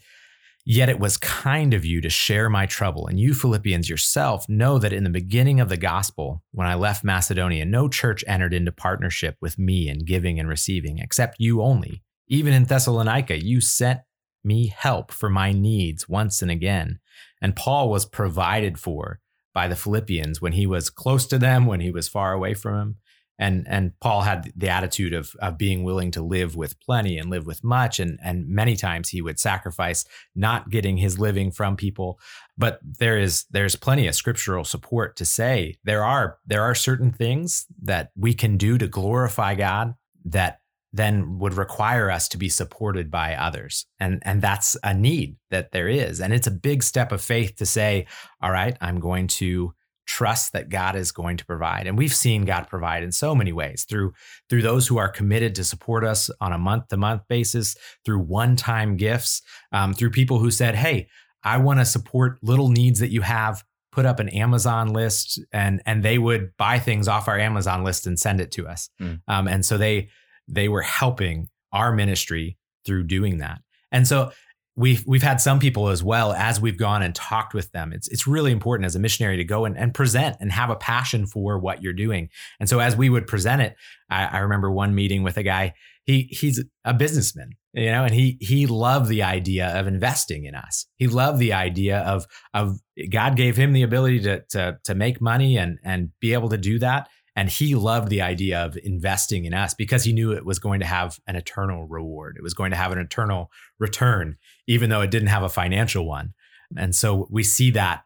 Yet 0.65 0.87
it 0.87 0.99
was 0.99 1.17
kind 1.17 1.73
of 1.73 1.83
you 1.83 1.99
to 2.01 2.09
share 2.09 2.49
my 2.49 2.65
trouble. 2.65 3.07
And 3.07 3.19
you, 3.19 3.33
Philippians 3.33 3.89
yourself, 3.89 4.47
know 4.47 4.79
that 4.79 4.93
in 4.93 5.03
the 5.03 5.09
beginning 5.09 5.59
of 5.59 5.67
the 5.67 5.77
gospel, 5.77 6.41
when 6.51 6.67
I 6.67 6.75
left 6.75 7.03
Macedonia, 7.03 7.65
no 7.65 7.89
church 7.89 8.23
entered 8.27 8.53
into 8.53 8.71
partnership 8.71 9.35
with 9.41 9.59
me 9.59 9.89
in 9.89 10.05
giving 10.05 10.39
and 10.39 10.47
receiving, 10.47 10.99
except 10.99 11.39
you 11.39 11.61
only. 11.61 12.01
Even 12.29 12.53
in 12.53 12.63
Thessalonica, 12.63 13.43
you 13.43 13.59
sent 13.59 14.01
me 14.41 14.67
help 14.67 15.11
for 15.11 15.29
my 15.29 15.51
needs 15.51 16.07
once 16.07 16.41
and 16.41 16.49
again. 16.49 16.99
And 17.41 17.57
Paul 17.57 17.89
was 17.89 18.05
provided 18.05 18.79
for 18.79 19.19
by 19.53 19.67
the 19.67 19.75
Philippians 19.75 20.41
when 20.41 20.53
he 20.53 20.65
was 20.65 20.89
close 20.89 21.27
to 21.27 21.37
them, 21.37 21.65
when 21.65 21.81
he 21.81 21.91
was 21.91 22.07
far 22.07 22.31
away 22.31 22.53
from 22.53 22.77
them 22.77 22.97
and 23.39 23.65
and 23.67 23.97
Paul 23.99 24.21
had 24.21 24.51
the 24.55 24.69
attitude 24.69 25.13
of 25.13 25.35
of 25.41 25.57
being 25.57 25.83
willing 25.83 26.11
to 26.11 26.21
live 26.21 26.55
with 26.55 26.79
plenty 26.79 27.17
and 27.17 27.29
live 27.29 27.45
with 27.45 27.63
much. 27.63 27.99
And 27.99 28.19
and 28.23 28.47
many 28.47 28.75
times 28.75 29.09
he 29.09 29.21
would 29.21 29.39
sacrifice 29.39 30.05
not 30.35 30.69
getting 30.69 30.97
his 30.97 31.19
living 31.19 31.51
from 31.51 31.75
people. 31.75 32.19
But 32.57 32.79
there 32.83 33.17
is 33.17 33.45
there's 33.49 33.75
plenty 33.75 34.07
of 34.07 34.15
scriptural 34.15 34.63
support 34.63 35.15
to 35.17 35.25
say 35.25 35.77
there 35.83 36.03
are 36.03 36.37
there 36.45 36.63
are 36.63 36.75
certain 36.75 37.11
things 37.11 37.65
that 37.81 38.11
we 38.15 38.33
can 38.33 38.57
do 38.57 38.77
to 38.77 38.87
glorify 38.87 39.55
God 39.55 39.95
that 40.25 40.59
then 40.95 41.39
would 41.39 41.55
require 41.55 42.11
us 42.11 42.27
to 42.29 42.37
be 42.37 42.49
supported 42.49 43.09
by 43.09 43.35
others. 43.35 43.87
And 43.99 44.21
and 44.23 44.41
that's 44.41 44.77
a 44.83 44.93
need 44.93 45.37
that 45.49 45.71
there 45.71 45.89
is. 45.89 46.21
And 46.21 46.33
it's 46.33 46.47
a 46.47 46.51
big 46.51 46.83
step 46.83 47.11
of 47.11 47.21
faith 47.21 47.55
to 47.55 47.65
say 47.65 48.05
all 48.41 48.51
right 48.51 48.77
i'm 48.81 48.99
going 48.99 49.27
to 49.27 49.73
trust 50.05 50.53
that 50.53 50.69
God 50.69 50.95
is 50.95 51.11
going 51.11 51.37
to 51.37 51.45
provide. 51.45 51.87
And 51.87 51.97
we've 51.97 52.13
seen 52.13 52.45
God 52.45 52.67
provide 52.67 53.03
in 53.03 53.11
so 53.11 53.33
many 53.33 53.53
ways 53.53 53.85
through 53.87 54.13
through 54.49 54.61
those 54.61 54.87
who 54.87 54.97
are 54.97 55.09
committed 55.09 55.55
to 55.55 55.63
support 55.63 56.03
us 56.03 56.29
on 56.41 56.53
a 56.53 56.57
month 56.57 56.89
to 56.89 56.97
month 56.97 57.23
basis, 57.27 57.75
through 58.05 58.19
one 58.19 58.55
time 58.55 58.97
gifts, 58.97 59.41
um, 59.71 59.93
through 59.93 60.11
people 60.11 60.39
who 60.39 60.51
said, 60.51 60.75
"Hey, 60.75 61.07
I 61.43 61.57
want 61.57 61.79
to 61.79 61.85
support 61.85 62.39
little 62.41 62.69
needs 62.69 62.99
that 62.99 63.11
you 63.11 63.21
have." 63.21 63.63
Put 63.91 64.07
up 64.07 64.19
an 64.19 64.29
Amazon 64.29 64.91
list, 64.91 65.39
and 65.51 65.79
and 65.85 66.01
they 66.01 66.17
would 66.17 66.57
buy 66.57 66.79
things 66.79 67.07
off 67.07 67.27
our 67.27 67.37
Amazon 67.37 67.83
list 67.83 68.07
and 68.07 68.19
send 68.19 68.41
it 68.41 68.51
to 68.53 68.67
us. 68.67 68.89
Mm. 68.99 69.21
Um, 69.27 69.47
and 69.47 69.63
so 69.63 69.77
they 69.77 70.09
they 70.47 70.67
were 70.67 70.81
helping 70.81 71.47
our 71.71 71.91
ministry 71.91 72.57
through 72.85 73.03
doing 73.03 73.37
that. 73.37 73.61
And 73.91 74.07
so 74.07 74.31
we've 74.75 75.03
we've 75.05 75.23
had 75.23 75.39
some 75.39 75.59
people 75.59 75.89
as 75.89 76.03
well 76.03 76.33
as 76.33 76.59
we've 76.59 76.77
gone 76.77 77.03
and 77.03 77.13
talked 77.13 77.53
with 77.53 77.71
them. 77.71 77.93
It's 77.93 78.07
it's 78.07 78.27
really 78.27 78.51
important 78.51 78.85
as 78.85 78.95
a 78.95 78.99
missionary 78.99 79.37
to 79.37 79.43
go 79.43 79.65
and, 79.65 79.77
and 79.77 79.93
present 79.93 80.37
and 80.39 80.51
have 80.51 80.69
a 80.69 80.75
passion 80.75 81.25
for 81.25 81.59
what 81.59 81.81
you're 81.81 81.93
doing. 81.93 82.29
And 82.59 82.67
so 82.67 82.79
as 82.79 82.95
we 82.95 83.09
would 83.09 83.27
present 83.27 83.61
it, 83.61 83.75
I, 84.09 84.25
I 84.25 84.37
remember 84.39 84.71
one 84.71 84.95
meeting 84.95 85.23
with 85.23 85.37
a 85.37 85.43
guy. 85.43 85.73
He 86.05 86.23
he's 86.31 86.61
a 86.83 86.93
businessman, 86.93 87.51
you 87.73 87.85
know, 87.85 88.03
and 88.03 88.13
he 88.13 88.37
he 88.41 88.65
loved 88.67 89.07
the 89.07 89.23
idea 89.23 89.67
of 89.79 89.87
investing 89.87 90.45
in 90.45 90.55
us. 90.55 90.85
He 90.97 91.07
loved 91.07 91.39
the 91.39 91.53
idea 91.53 91.99
of 91.99 92.25
of 92.53 92.79
God 93.09 93.37
gave 93.37 93.55
him 93.55 93.73
the 93.73 93.83
ability 93.83 94.21
to 94.21 94.43
to 94.49 94.79
to 94.83 94.95
make 94.95 95.21
money 95.21 95.57
and 95.57 95.77
and 95.83 96.09
be 96.19 96.33
able 96.33 96.49
to 96.49 96.57
do 96.57 96.79
that. 96.79 97.07
And 97.35 97.49
he 97.49 97.73
loved 97.73 98.09
the 98.09 98.21
idea 98.21 98.63
of 98.63 98.77
investing 98.83 99.45
in 99.45 99.53
us 99.53 99.73
because 99.73 100.03
he 100.03 100.13
knew 100.13 100.31
it 100.31 100.45
was 100.45 100.59
going 100.59 100.79
to 100.81 100.85
have 100.85 101.19
an 101.25 101.35
eternal 101.35 101.85
reward. 101.85 102.35
It 102.37 102.43
was 102.43 102.53
going 102.53 102.71
to 102.71 102.77
have 102.77 102.91
an 102.91 102.99
eternal 102.99 103.49
return, 103.79 104.37
even 104.67 104.89
though 104.89 105.01
it 105.01 105.09
didn't 105.09 105.29
have 105.29 105.43
a 105.43 105.49
financial 105.49 106.05
one. 106.05 106.33
And 106.77 106.93
so 106.95 107.27
we 107.31 107.43
see 107.43 107.71
that 107.71 108.03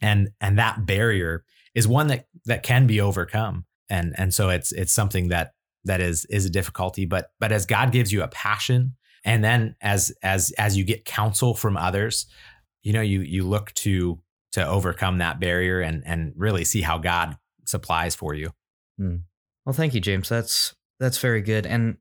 and 0.00 0.30
and 0.40 0.58
that 0.58 0.86
barrier 0.86 1.44
is 1.74 1.86
one 1.86 2.08
that 2.08 2.26
that 2.46 2.62
can 2.62 2.86
be 2.86 3.00
overcome. 3.00 3.66
And 3.88 4.14
and 4.16 4.32
so 4.32 4.48
it's 4.48 4.72
it's 4.72 4.92
something 4.92 5.28
that 5.28 5.52
that 5.84 6.00
is 6.00 6.24
is 6.26 6.44
a 6.44 6.50
difficulty. 6.50 7.04
But 7.06 7.32
but 7.38 7.52
as 7.52 7.66
God 7.66 7.92
gives 7.92 8.12
you 8.12 8.22
a 8.22 8.28
passion, 8.28 8.96
and 9.24 9.44
then 9.44 9.76
as 9.80 10.12
as 10.22 10.52
as 10.52 10.76
you 10.76 10.84
get 10.84 11.04
counsel 11.04 11.54
from 11.54 11.76
others, 11.76 12.26
you 12.82 12.92
know, 12.92 13.02
you 13.02 13.20
you 13.20 13.46
look 13.46 13.72
to 13.74 14.20
to 14.52 14.66
overcome 14.66 15.18
that 15.18 15.40
barrier 15.40 15.80
and 15.80 16.02
and 16.06 16.32
really 16.36 16.64
see 16.64 16.82
how 16.82 16.98
God 16.98 17.36
supplies 17.70 18.14
for 18.14 18.34
you. 18.34 18.50
Mm. 19.00 19.22
Well, 19.64 19.72
thank 19.72 19.94
you, 19.94 20.00
James. 20.00 20.28
That's 20.28 20.74
that's 20.98 21.18
very 21.18 21.40
good. 21.40 21.66
And 21.66 21.96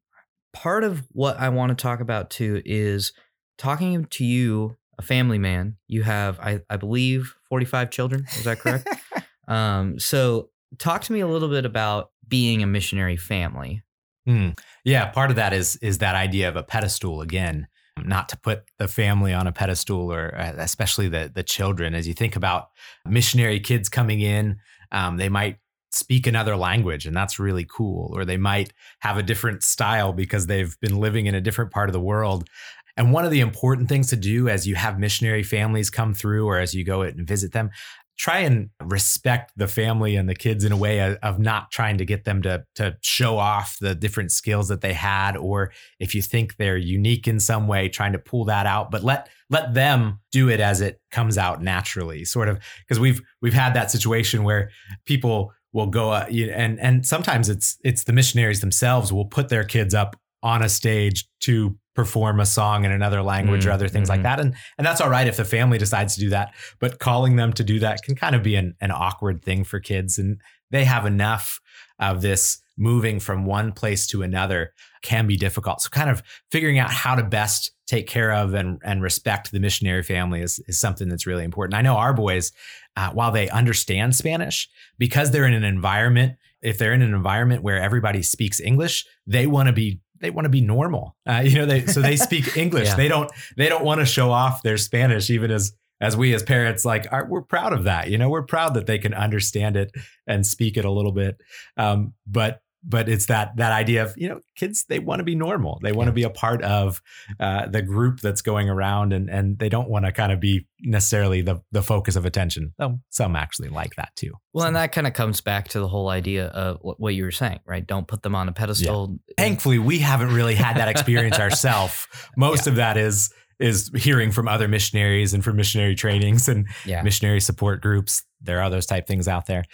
part 0.53 0.83
of 0.83 1.07
what 1.11 1.39
I 1.39 1.49
want 1.49 1.69
to 1.69 1.81
talk 1.81 1.99
about 1.99 2.29
too 2.29 2.61
is 2.65 3.13
talking 3.57 4.05
to 4.05 4.25
you, 4.25 4.77
a 4.97 5.01
family 5.01 5.37
man. 5.37 5.77
You 5.87 6.03
have, 6.03 6.39
I, 6.39 6.61
I 6.69 6.77
believe, 6.77 7.35
forty-five 7.49 7.91
children. 7.91 8.25
Is 8.35 8.43
that 8.43 8.59
correct? 8.59 8.87
um, 9.47 9.99
so, 9.99 10.49
talk 10.77 11.01
to 11.03 11.13
me 11.13 11.19
a 11.19 11.27
little 11.27 11.49
bit 11.49 11.65
about 11.65 12.11
being 12.27 12.63
a 12.63 12.67
missionary 12.67 13.17
family. 13.17 13.83
Mm. 14.27 14.59
Yeah, 14.83 15.05
part 15.07 15.29
of 15.29 15.35
that 15.37 15.53
is 15.53 15.77
is 15.77 15.99
that 15.99 16.15
idea 16.15 16.49
of 16.49 16.55
a 16.55 16.63
pedestal 16.63 17.21
again 17.21 17.67
not 18.05 18.29
to 18.29 18.37
put 18.37 18.63
the 18.77 18.87
family 18.87 19.33
on 19.33 19.47
a 19.47 19.51
pedestal 19.51 20.11
or 20.11 20.35
uh, 20.37 20.53
especially 20.57 21.07
the 21.07 21.31
the 21.33 21.43
children 21.43 21.93
as 21.93 22.07
you 22.07 22.13
think 22.13 22.35
about 22.35 22.69
missionary 23.05 23.59
kids 23.59 23.89
coming 23.89 24.21
in 24.21 24.57
um, 24.91 25.17
they 25.17 25.29
might 25.29 25.57
speak 25.91 26.27
another 26.27 26.55
language 26.55 27.07
and 27.07 27.15
that's 27.15 27.39
really 27.39 27.65
cool 27.65 28.11
or 28.15 28.23
they 28.23 28.37
might 28.37 28.71
have 28.99 29.17
a 29.17 29.23
different 29.23 29.63
style 29.63 30.13
because 30.13 30.45
they've 30.45 30.77
been 30.81 30.97
living 30.97 31.25
in 31.25 31.33
a 31.33 31.41
different 31.41 31.71
part 31.71 31.89
of 31.89 31.93
the 31.93 31.99
world. 31.99 32.47
And 32.95 33.11
one 33.11 33.25
of 33.25 33.31
the 33.31 33.39
important 33.39 33.89
things 33.89 34.09
to 34.09 34.15
do 34.15 34.49
as 34.49 34.67
you 34.67 34.75
have 34.75 34.99
missionary 34.99 35.41
families 35.41 35.89
come 35.89 36.13
through 36.13 36.45
or 36.45 36.59
as 36.59 36.75
you 36.75 36.83
go 36.83 37.01
and 37.01 37.27
visit 37.27 37.53
them 37.53 37.71
try 38.19 38.39
and 38.39 38.69
respect 38.83 39.53
the 39.55 39.67
family 39.67 40.17
and 40.17 40.27
the 40.27 40.35
kids 40.35 40.65
in 40.65 40.73
a 40.73 40.77
way 40.77 41.15
of 41.15 41.39
not 41.39 41.71
trying 41.71 41.97
to 41.97 42.05
get 42.05 42.25
them 42.25 42.41
to 42.41 42.63
to 42.75 42.95
show 43.01 43.37
off 43.37 43.77
the 43.79 43.95
different 43.95 44.29
skills 44.31 44.67
that 44.67 44.81
they 44.81 44.91
had 44.91 45.37
or 45.37 45.71
if 45.99 46.13
you 46.13 46.21
think 46.21 46.57
they're 46.57 46.77
unique 46.77 47.27
in 47.29 47.39
some 47.39 47.65
way 47.65 47.87
trying 47.87 48.11
to 48.11 48.19
pull 48.19 48.43
that 48.43 48.65
out 48.65 48.91
but 48.91 49.03
let 49.03 49.29
let 49.49 49.73
them 49.73 50.19
do 50.31 50.49
it 50.49 50.59
as 50.59 50.81
it 50.81 51.01
comes 51.11 51.37
out 51.37 51.61
naturally 51.61 52.23
sort 52.23 52.49
of 52.49 52.59
because 52.79 52.99
we've 52.99 53.21
we've 53.41 53.53
had 53.53 53.73
that 53.73 53.91
situation 53.91 54.43
where 54.43 54.69
people 55.05 55.51
will 55.73 55.87
go 55.87 56.11
uh, 56.11 56.25
and 56.29 56.79
and 56.79 57.05
sometimes 57.05 57.49
it's 57.49 57.77
it's 57.83 58.03
the 58.03 58.13
missionaries 58.13 58.61
themselves 58.61 59.13
will 59.13 59.25
put 59.25 59.49
their 59.49 59.63
kids 59.63 59.93
up 59.93 60.15
on 60.41 60.61
a 60.61 60.69
stage 60.69 61.27
to 61.41 61.77
perform 61.95 62.39
a 62.39 62.45
song 62.45 62.85
in 62.85 62.93
another 62.93 63.21
language 63.21 63.65
mm, 63.65 63.67
or 63.67 63.71
other 63.71 63.89
things 63.89 64.09
mm-hmm. 64.09 64.23
like 64.23 64.23
that. 64.23 64.39
And 64.39 64.55
and 64.77 64.87
that's 64.87 65.01
all 65.01 65.09
right 65.09 65.27
if 65.27 65.35
the 65.35 65.43
family 65.43 65.77
decides 65.77 66.15
to 66.15 66.21
do 66.21 66.29
that. 66.29 66.53
But 66.79 66.99
calling 66.99 67.35
them 67.35 67.51
to 67.53 67.63
do 67.63 67.79
that 67.79 68.03
can 68.03 68.15
kind 68.15 68.35
of 68.35 68.43
be 68.43 68.55
an, 68.55 68.75
an 68.79 68.91
awkward 68.91 69.43
thing 69.43 69.65
for 69.65 69.81
kids. 69.81 70.17
And 70.17 70.39
they 70.71 70.85
have 70.85 71.05
enough 71.05 71.59
of 71.99 72.21
this 72.21 72.61
moving 72.77 73.19
from 73.19 73.45
one 73.45 73.73
place 73.73 74.07
to 74.07 74.21
another 74.21 74.73
can 75.01 75.27
be 75.27 75.35
difficult. 75.35 75.81
So 75.81 75.89
kind 75.89 76.09
of 76.09 76.23
figuring 76.49 76.79
out 76.79 76.89
how 76.89 77.15
to 77.15 77.23
best 77.23 77.71
take 77.87 78.07
care 78.07 78.31
of 78.31 78.53
and, 78.53 78.79
and 78.83 79.01
respect 79.01 79.51
the 79.51 79.59
missionary 79.59 80.03
family 80.03 80.41
is, 80.41 80.59
is 80.67 80.79
something 80.79 81.09
that's 81.09 81.25
really 81.25 81.43
important. 81.43 81.75
I 81.75 81.81
know 81.81 81.95
our 81.95 82.13
boys, 82.13 82.51
uh, 82.95 83.09
while 83.11 83.31
they 83.31 83.49
understand 83.49 84.15
Spanish, 84.15 84.69
because 84.97 85.31
they're 85.31 85.45
in 85.45 85.53
an 85.53 85.63
environment, 85.63 86.37
if 86.61 86.77
they're 86.77 86.93
in 86.93 87.01
an 87.01 87.13
environment 87.13 87.63
where 87.63 87.79
everybody 87.79 88.21
speaks 88.21 88.59
English, 88.59 89.05
they 89.27 89.47
want 89.47 89.67
to 89.67 89.73
be 89.73 90.01
they 90.21 90.29
want 90.29 90.45
to 90.45 90.49
be 90.49 90.59
normal. 90.59 91.15
Uh, 91.25 91.41
you 91.45 91.57
know, 91.57 91.65
they 91.65 91.85
so 91.85 92.01
they 92.01 92.17
speak 92.17 92.57
English. 92.57 92.87
yeah. 92.89 92.95
They 92.95 93.07
don't 93.07 93.31
they 93.55 93.69
don't 93.69 93.85
want 93.85 93.99
to 94.01 94.05
show 94.05 94.31
off 94.31 94.63
their 94.63 94.77
Spanish, 94.77 95.29
even 95.29 95.49
as 95.49 95.73
as 96.01 96.15
we 96.15 96.33
as 96.33 96.43
parents 96.43 96.85
like 96.85 97.07
are, 97.11 97.25
we're 97.25 97.41
proud 97.41 97.73
of 97.73 97.83
that. 97.83 98.09
You 98.09 98.17
know, 98.17 98.29
we're 98.29 98.43
proud 98.43 98.73
that 98.75 98.85
they 98.85 98.97
can 98.97 99.13
understand 99.13 99.75
it 99.75 99.91
and 100.27 100.45
speak 100.45 100.77
it 100.77 100.85
a 100.85 100.91
little 100.91 101.11
bit. 101.11 101.41
Um, 101.77 102.13
but 102.25 102.61
but 102.83 103.09
it's 103.09 103.25
that 103.25 103.55
that 103.57 103.71
idea 103.71 104.03
of 104.03 104.13
you 104.17 104.29
know 104.29 104.39
kids 104.55 104.85
they 104.87 104.99
want 104.99 105.19
to 105.19 105.23
be 105.23 105.35
normal 105.35 105.79
they 105.83 105.91
want 105.91 106.07
to 106.07 106.13
be 106.13 106.23
a 106.23 106.29
part 106.29 106.61
of 106.63 107.01
uh, 107.39 107.67
the 107.67 107.81
group 107.81 108.19
that's 108.21 108.41
going 108.41 108.69
around 108.69 109.11
and 109.11 109.29
and 109.29 109.59
they 109.59 109.69
don't 109.69 109.89
want 109.89 110.05
to 110.05 110.11
kind 110.11 110.31
of 110.31 110.39
be 110.39 110.65
necessarily 110.81 111.41
the 111.41 111.61
the 111.71 111.81
focus 111.81 112.15
of 112.15 112.25
attention 112.25 112.73
oh, 112.79 112.99
some 113.09 113.35
actually 113.35 113.69
like 113.69 113.95
that 113.95 114.15
too 114.15 114.33
well 114.53 114.63
so. 114.63 114.67
and 114.67 114.75
that 114.75 114.91
kind 114.91 115.07
of 115.07 115.13
comes 115.13 115.41
back 115.41 115.67
to 115.67 115.79
the 115.79 115.87
whole 115.87 116.09
idea 116.09 116.47
of 116.47 116.79
what 116.81 117.13
you 117.13 117.23
were 117.23 117.31
saying 117.31 117.59
right 117.65 117.85
don't 117.85 118.07
put 118.07 118.21
them 118.23 118.35
on 118.35 118.47
a 118.47 118.53
pedestal 118.53 119.19
yeah. 119.27 119.33
thankfully 119.37 119.79
we 119.79 119.99
haven't 119.99 120.33
really 120.33 120.55
had 120.55 120.77
that 120.77 120.87
experience 120.87 121.39
ourselves 121.39 122.07
most 122.37 122.65
yeah. 122.65 122.71
of 122.71 122.75
that 122.77 122.97
is 122.97 123.29
is 123.59 123.91
hearing 123.95 124.31
from 124.31 124.47
other 124.47 124.67
missionaries 124.67 125.33
and 125.33 125.43
from 125.43 125.57
missionary 125.57 125.93
trainings 125.93 126.47
and 126.47 126.67
yeah. 126.85 127.01
missionary 127.01 127.41
support 127.41 127.81
groups. 127.81 128.23
There 128.41 128.61
are 128.61 128.69
those 128.69 128.85
type 128.85 129.05
things 129.05 129.27
out 129.27 129.47
there. 129.47 129.65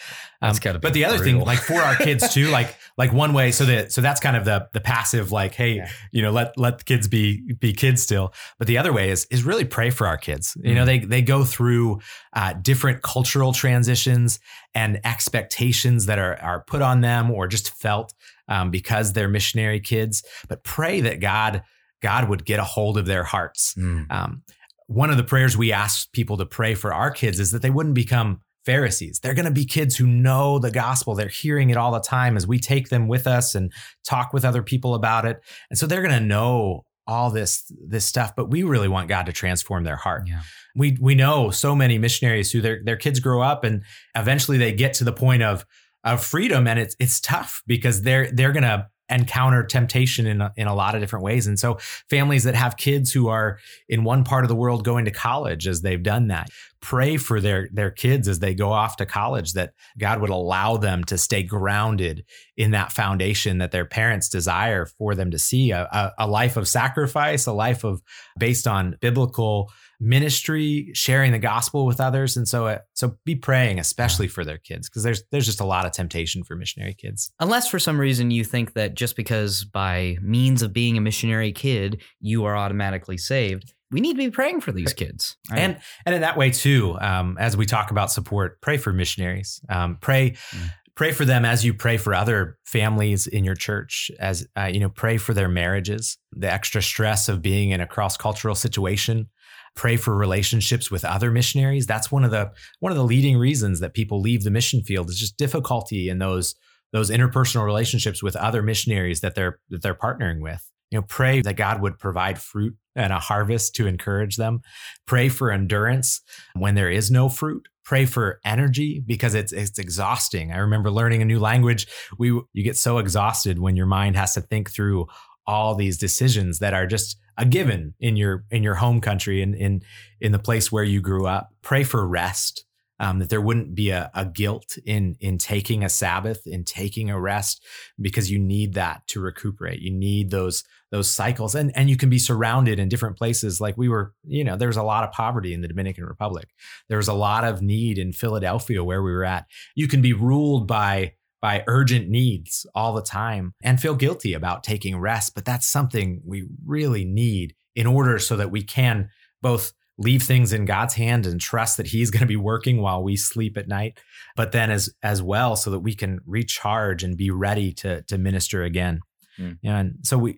Um, 0.42 0.58
but 0.82 0.94
the 0.94 1.06
other 1.06 1.20
thing, 1.20 1.40
like 1.40 1.60
for 1.60 1.80
our 1.80 1.96
kids 1.96 2.34
too, 2.34 2.50
like 2.50 2.76
like 2.98 3.14
one 3.14 3.34
way, 3.34 3.52
so 3.52 3.64
that 3.66 3.92
so 3.92 4.02
that's 4.02 4.20
kind 4.20 4.36
of 4.36 4.44
the 4.44 4.68
the 4.74 4.82
passive, 4.82 5.32
like, 5.32 5.54
hey, 5.54 5.76
yeah. 5.76 5.90
you 6.12 6.24
know, 6.24 6.32
let 6.32 6.58
let 6.58 6.80
the 6.80 6.84
kids 6.84 7.08
be 7.08 7.54
be 7.54 7.74
kids 7.74 8.02
still. 8.02 8.34
But 8.58 8.66
the 8.66 8.80
other 8.80 8.92
way 8.92 9.12
is 9.12 9.26
is 9.30 9.44
really 9.44 9.66
pray 9.66 9.92
for 9.92 10.08
our 10.08 10.18
kids. 10.18 10.56
Mm-hmm. 10.56 10.68
You 10.68 10.76
know, 10.76 10.84
mm. 10.84 10.88
they 10.88 11.00
they 11.00 11.22
go 11.22 11.44
through 11.44 12.00
uh, 12.34 12.54
different 12.54 13.04
cultural 13.04 13.54
transitions 13.54 14.40
and 14.74 15.00
expectations 15.06 16.08
that 16.08 16.18
are 16.18 16.42
are 16.42 16.64
put 16.66 16.82
on 16.82 17.02
them 17.02 17.30
or 17.30 17.48
just 17.48 17.70
felt 17.70 18.16
um, 18.48 18.72
because 18.72 19.14
they're 19.14 19.30
missionary 19.30 19.80
kids. 19.80 20.24
But 20.50 20.64
pray 20.64 21.02
that 21.02 21.20
God 21.20 21.62
God 22.02 22.30
would 22.30 22.46
get 22.46 22.60
a 22.60 22.64
hold 22.64 22.98
of 22.98 23.06
their 23.06 23.24
hearts. 23.24 23.74
Mm. 23.76 24.12
Um, 24.12 24.44
one 24.88 25.10
of 25.10 25.18
the 25.18 25.24
prayers 25.24 25.58
we 25.58 25.72
ask 25.72 26.12
people 26.12 26.38
to 26.38 26.46
pray 26.46 26.76
for 26.76 26.94
our 26.94 27.12
kids 27.12 27.40
is 27.40 27.52
that 27.52 27.62
they 27.62 27.70
wouldn't 27.70 27.96
become 27.96 28.42
Pharisees. 28.66 29.20
They're 29.20 29.34
going 29.34 29.46
to 29.46 29.52
be 29.52 29.66
kids 29.66 29.96
who 29.96 30.08
know 30.08 30.60
the 30.60 30.72
gospel. 30.72 31.16
They're 31.16 31.28
hearing 31.28 31.70
it 31.70 31.78
all 31.78 31.92
the 31.92 32.00
time 32.00 32.36
as 32.36 32.48
we 32.48 32.60
take 32.60 32.90
them 32.90 33.08
with 33.08 33.28
us 33.28 33.56
and 33.56 33.72
talk 34.04 34.34
with 34.34 34.44
other 34.44 34.64
people 34.64 34.96
about 34.96 35.26
it. 35.26 35.40
And 35.70 35.78
so 35.78 35.86
they're 35.86 36.02
going 36.02 36.20
to 36.20 36.26
know 36.26 36.84
all 37.08 37.30
this 37.30 37.72
this 37.80 38.04
stuff, 38.04 38.36
but 38.36 38.50
we 38.50 38.64
really 38.64 38.88
want 38.88 39.10
God 39.10 39.28
to 39.28 39.32
transform 39.32 39.84
their 39.84 39.96
heart. 39.96 40.24
Yeah. 40.28 40.42
We 40.76 40.98
we 41.00 41.14
know 41.14 41.52
so 41.52 41.76
many 41.76 42.00
missionaries 42.00 42.52
who 42.52 42.62
their 42.62 42.82
their 42.84 42.98
kids 42.98 43.20
grow 43.20 43.42
up 43.42 43.64
and 43.64 43.84
eventually 44.16 44.58
they 44.58 44.74
get 44.74 44.94
to 44.96 45.04
the 45.04 45.14
point 45.14 45.44
of 45.44 45.66
of 46.04 46.24
freedom 46.24 46.68
and 46.68 46.80
it's 46.80 46.96
it's 47.00 47.20
tough 47.20 47.62
because 47.68 48.02
they're 48.02 48.32
they're 48.32 48.52
going 48.52 48.64
to 48.64 48.88
encounter 49.10 49.64
temptation 49.64 50.26
in 50.26 50.42
a, 50.42 50.52
in 50.56 50.68
a 50.68 50.76
lot 50.76 50.96
of 50.96 51.02
different 51.02 51.24
ways. 51.24 51.48
And 51.48 51.60
so 51.60 51.78
families 52.10 52.44
that 52.44 52.56
have 52.56 52.78
kids 52.78 53.12
who 53.12 53.28
are 53.28 53.60
in 53.88 54.04
one 54.04 54.24
part 54.24 54.44
of 54.44 54.50
the 54.50 54.56
world 54.56 54.84
going 54.84 55.06
to 55.06 55.12
college 55.12 55.68
as 55.68 55.82
they've 55.82 56.02
done 56.02 56.28
that, 56.28 56.50
pray 56.82 57.18
for 57.18 57.42
their 57.42 57.68
their 57.72 57.92
kids 57.92 58.28
as 58.28 58.40
they 58.40 58.54
go 58.54 58.72
off 58.72 58.96
to 58.98 59.06
college 59.06 59.54
that 59.54 59.74
God 59.98 60.22
would 60.22 60.30
allow 60.30 60.78
them 60.78 61.04
to 61.06 61.18
stay 61.18 61.44
grounded 61.44 62.26
in 62.58 62.72
that 62.72 62.92
foundation 62.92 63.58
that 63.60 63.72
their 63.72 63.86
parents 63.86 64.30
desire 64.30 64.86
for 64.86 65.16
them 65.16 65.32
to 65.32 65.40
see 65.40 65.72
a, 65.72 65.84
a, 65.92 66.26
a 66.26 66.28
life 66.28 66.58
of 66.58 66.68
sacrifice, 66.68 67.46
a 67.46 67.54
life 67.54 67.84
of 67.84 68.02
based 68.38 68.68
on 68.68 68.98
biblical 69.02 69.72
ministry, 70.00 70.92
sharing 70.94 71.32
the 71.32 71.40
gospel 71.40 71.86
with 71.86 72.00
others, 72.00 72.38
and 72.38 72.48
so 72.48 72.68
uh, 72.68 72.80
so 72.94 73.18
be 73.26 73.36
praying, 73.36 73.80
especially 73.80 74.28
for 74.28 74.44
their 74.44 74.58
kids, 74.58 74.90
because 74.90 75.04
there's 75.04 75.24
there's 75.32 75.46
just 75.46 75.62
a 75.62 75.66
lot 75.66 75.86
of 75.86 75.92
temptation 75.92 76.44
for 76.44 76.56
missionary 76.56 76.94
kids. 76.94 77.32
Unless 77.40 77.70
for 77.70 77.80
some 77.80 78.00
reason 78.00 78.32
you 78.32 78.44
think 78.44 78.74
that 78.74 78.96
just 78.96 79.16
because 79.16 79.64
by 79.64 80.18
means 80.22 80.62
of 80.62 80.74
being 80.74 80.98
a 80.98 81.02
missionary 81.02 81.52
kid 81.52 82.02
you 82.20 82.46
are 82.46 82.56
automatically 82.56 83.18
saved, 83.18 83.74
we 83.92 84.02
need 84.02 84.14
to 84.14 84.20
be 84.20 84.32
praying 84.32 84.62
for 84.62 84.72
these 84.72 84.94
kids, 84.94 85.38
right? 85.52 85.60
and 85.60 85.80
and 86.06 86.16
in 86.16 86.22
that 86.22 86.38
way 86.38 86.52
too. 86.52 86.98
Um, 87.00 87.38
as 87.40 87.56
we 87.56 87.66
talk 87.66 87.92
about 87.92 88.12
support, 88.12 88.62
pray 88.62 88.78
for 88.78 88.94
missionaries. 88.94 89.62
Um, 89.70 89.98
pray. 90.02 90.32
Mm 90.32 90.70
pray 90.96 91.12
for 91.12 91.26
them 91.26 91.46
as 91.46 91.66
you 91.66 91.74
pray 91.74 91.98
for 91.98 92.14
other 92.14 92.58
families 92.66 93.28
in 93.28 93.44
your 93.44 93.56
church 93.56 94.10
as 94.20 94.48
uh, 94.58 94.66
you 94.66 94.80
know 94.80 94.90
pray 94.90 95.18
for 95.18 95.34
their 95.34 95.50
marriages 95.50 96.18
the 96.32 96.52
extra 96.52 96.82
stress 96.82 97.30
of 97.30 97.42
being 97.42 97.72
in 97.72 97.82
a 97.82 97.88
cross-cultural 97.88 98.56
situation 98.56 99.28
pray 99.76 99.98
for 99.98 100.16
relationships 100.16 100.90
with 100.90 101.06
other 101.06 101.30
missionaries. 101.30 101.86
That's 101.86 102.12
one 102.12 102.24
of 102.24 102.32
the 102.32 102.52
one 102.80 102.92
of 102.92 102.98
the 102.98 103.04
leading 103.04 103.38
reasons 103.38 103.80
that 103.82 103.94
people 103.94 104.22
leave 104.22 104.44
the 104.44 104.52
mission 104.52 104.82
field 104.82 105.10
is 105.10 105.20
just 105.20 105.38
difficulty 105.38 106.10
in 106.10 106.20
those 106.20 106.56
those 106.94 107.10
interpersonal 107.10 107.66
relationships 107.66 108.24
with 108.24 108.36
other 108.36 108.62
missionaries 108.62 109.22
that 109.22 109.36
they're 109.36 109.60
that 109.70 109.82
they're 109.82 109.96
partnering 109.96 110.42
with. 110.42 110.66
You 110.92 111.00
know, 111.00 111.06
pray 111.08 111.42
that 111.42 111.58
God 111.58 111.82
would 111.82 112.00
provide 112.00 112.40
fruit 112.40 112.76
and 112.96 113.12
a 113.12 113.20
harvest 113.20 113.76
to 113.76 113.88
encourage 113.88 114.38
them. 114.38 114.62
Pray 115.06 115.30
for 115.30 115.52
endurance 115.52 116.22
when 116.54 116.76
there 116.76 116.90
is 116.90 117.12
no 117.12 117.28
fruit. 117.28 117.68
Pray 117.86 118.06
for 118.06 118.40
energy 118.44 119.00
because 119.06 119.36
it's 119.36 119.54
it's 119.54 119.80
exhausting. 119.80 120.52
I 120.52 120.58
remember 120.58 120.92
learning 120.92 121.22
a 121.22 121.26
new 121.26 121.40
language. 121.40 121.88
We 122.18 122.30
you 122.30 122.64
get 122.64 122.78
so 122.78 122.98
exhausted 122.98 123.60
when 123.60 123.76
your 123.76 123.86
mind 123.86 124.16
has 124.16 124.34
to 124.34 124.42
think 124.42 124.72
through 124.72 125.08
all 125.48 125.76
these 125.76 125.98
decisions 125.98 126.60
that 126.60 126.74
are 126.74 126.88
just 126.88 127.18
a 127.38 127.46
given 127.46 127.94
in 128.00 128.16
your 128.16 128.44
in 128.50 128.64
your 128.64 128.76
home 128.76 129.02
country 129.02 129.42
and 129.42 129.54
in 129.56 129.82
in 130.20 130.32
the 130.32 130.40
place 130.40 130.72
where 130.72 130.84
you 130.84 131.00
grew 131.00 131.28
up. 131.28 131.54
Pray 131.62 131.84
for 131.84 132.08
rest. 132.08 132.66
Um, 132.98 133.20
that 133.20 133.30
there 133.30 133.42
wouldn't 133.42 133.76
be 133.76 133.90
a, 133.90 134.10
a, 134.14 134.26
guilt 134.26 134.78
in 134.86 135.18
in 135.20 135.38
taking 135.38 135.84
a 135.84 135.90
Sabbath, 135.90 136.48
in 136.48 136.64
taking 136.64 137.10
a 137.10 137.20
rest, 137.20 137.62
because 138.00 138.32
you 138.32 138.40
need 138.40 138.76
that 138.76 139.06
to 139.08 139.20
recuperate. 139.20 139.82
You 139.82 139.92
need 139.92 140.32
those 140.32 140.64
those 140.92 141.12
cycles, 141.12 141.56
and 141.56 141.76
and 141.76 141.90
you 141.90 141.98
can 141.98 142.10
be 142.10 142.18
surrounded 142.18 142.80
in 142.80 142.88
different 142.88 143.18
places. 143.18 143.60
Like 143.60 143.78
we 143.78 143.90
were, 143.90 144.14
you 144.24 144.46
know, 144.46 144.56
there 144.56 144.70
was 144.70 144.78
a 144.78 144.84
lot 144.84 145.04
of 145.04 145.12
poverty 145.12 145.54
in 145.54 145.60
the 145.60 145.68
Dominican 145.68 146.06
Republic. 146.06 146.48
There 146.88 146.98
was 146.98 147.10
a 147.10 147.14
lot 147.14 147.44
of 147.44 147.62
need 147.62 147.98
in 147.98 148.14
Philadelphia 148.14 148.82
where 148.82 149.04
we 149.04 149.12
were 149.12 149.26
at. 149.26 149.46
You 149.76 149.90
can 149.90 150.02
be 150.02 150.14
ruled 150.14 150.66
by 150.66 151.14
by 151.46 151.64
urgent 151.68 152.10
needs 152.10 152.66
all 152.74 152.94
the 152.94 153.04
time 153.04 153.54
and 153.62 153.80
feel 153.80 153.94
guilty 153.94 154.34
about 154.34 154.64
taking 154.64 154.98
rest. 154.98 155.36
But 155.36 155.46
that's 155.46 155.68
something 155.68 156.22
we 156.26 156.48
really 156.66 157.06
need 157.06 157.54
in 157.76 157.86
order 157.86 158.18
so 158.18 158.36
that 158.38 158.50
we 158.50 158.64
can 158.64 159.10
both 159.44 159.72
leave 159.98 160.24
things 160.24 160.52
in 160.52 160.66
God's 160.66 160.96
hand 160.96 161.26
and 161.26 161.40
trust 161.40 161.78
that 161.78 161.88
he's 161.88 162.12
going 162.12 162.22
to 162.22 162.26
be 162.26 162.36
working 162.36 162.82
while 162.82 163.04
we 163.04 163.16
sleep 163.16 163.58
at 163.58 163.68
night 163.68 163.98
but 164.36 164.52
then 164.52 164.70
as 164.70 164.90
as 165.02 165.22
well 165.22 165.56
so 165.56 165.72
that 165.72 165.80
we 165.80 165.94
can 165.94 166.20
recharge 166.26 167.04
and 167.04 167.18
be 167.18 167.32
ready 167.32 167.72
to 167.74 168.02
to 168.04 168.18
minister 168.18 168.64
again. 168.64 169.00
Mm. 169.40 169.58
and 169.64 169.96
so 170.04 170.18
we 170.18 170.38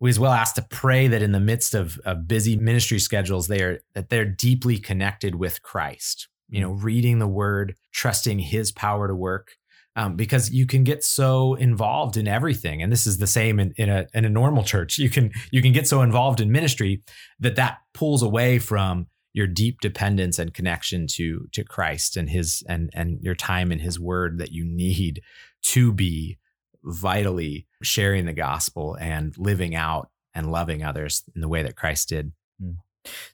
we 0.00 0.10
as 0.10 0.18
well 0.18 0.32
ask 0.32 0.54
to 0.56 0.62
pray 0.62 1.06
that 1.06 1.22
in 1.22 1.32
the 1.32 1.40
midst 1.40 1.74
of, 1.74 1.98
of 2.04 2.26
busy 2.26 2.56
ministry 2.56 2.98
schedules 2.98 3.46
they 3.46 3.62
are 3.62 3.80
that 3.94 4.10
they're 4.10 4.24
deeply 4.24 4.78
connected 4.78 5.34
with 5.34 5.62
Christ. 5.62 6.28
You 6.48 6.60
know 6.60 6.72
reading 6.72 7.18
the 7.18 7.28
word 7.28 7.76
trusting 7.92 8.38
his 8.38 8.72
power 8.72 9.08
to 9.08 9.14
work 9.14 9.56
um, 9.94 10.16
because 10.16 10.50
you 10.50 10.66
can 10.66 10.84
get 10.84 11.04
so 11.04 11.54
involved 11.54 12.16
in 12.16 12.26
everything 12.26 12.82
and 12.82 12.90
this 12.90 13.06
is 13.06 13.18
the 13.18 13.26
same 13.26 13.60
in, 13.60 13.72
in, 13.76 13.88
a, 13.88 14.06
in 14.14 14.24
a 14.24 14.30
normal 14.30 14.62
church 14.62 14.98
you 14.98 15.10
can 15.10 15.30
you 15.50 15.60
can 15.62 15.72
get 15.72 15.86
so 15.86 16.02
involved 16.02 16.40
in 16.40 16.50
ministry 16.50 17.02
that 17.38 17.56
that 17.56 17.78
pulls 17.92 18.22
away 18.22 18.58
from 18.58 19.06
your 19.32 19.46
deep 19.46 19.80
dependence 19.80 20.38
and 20.38 20.54
connection 20.54 21.06
to 21.06 21.48
to 21.52 21.64
Christ 21.64 22.16
and 22.16 22.28
his 22.28 22.62
and 22.68 22.90
and 22.94 23.20
your 23.22 23.34
time 23.34 23.72
in 23.72 23.78
his 23.78 23.98
word 23.98 24.38
that 24.38 24.52
you 24.52 24.64
need 24.64 25.22
to 25.62 25.92
be 25.92 26.38
vitally 26.84 27.66
sharing 27.82 28.26
the 28.26 28.32
gospel 28.32 28.96
and 29.00 29.36
living 29.38 29.74
out 29.74 30.10
and 30.34 30.50
loving 30.50 30.82
others 30.82 31.22
in 31.34 31.40
the 31.40 31.48
way 31.48 31.62
that 31.62 31.76
Christ 31.76 32.08
did. 32.08 32.32
Hmm. 32.60 32.72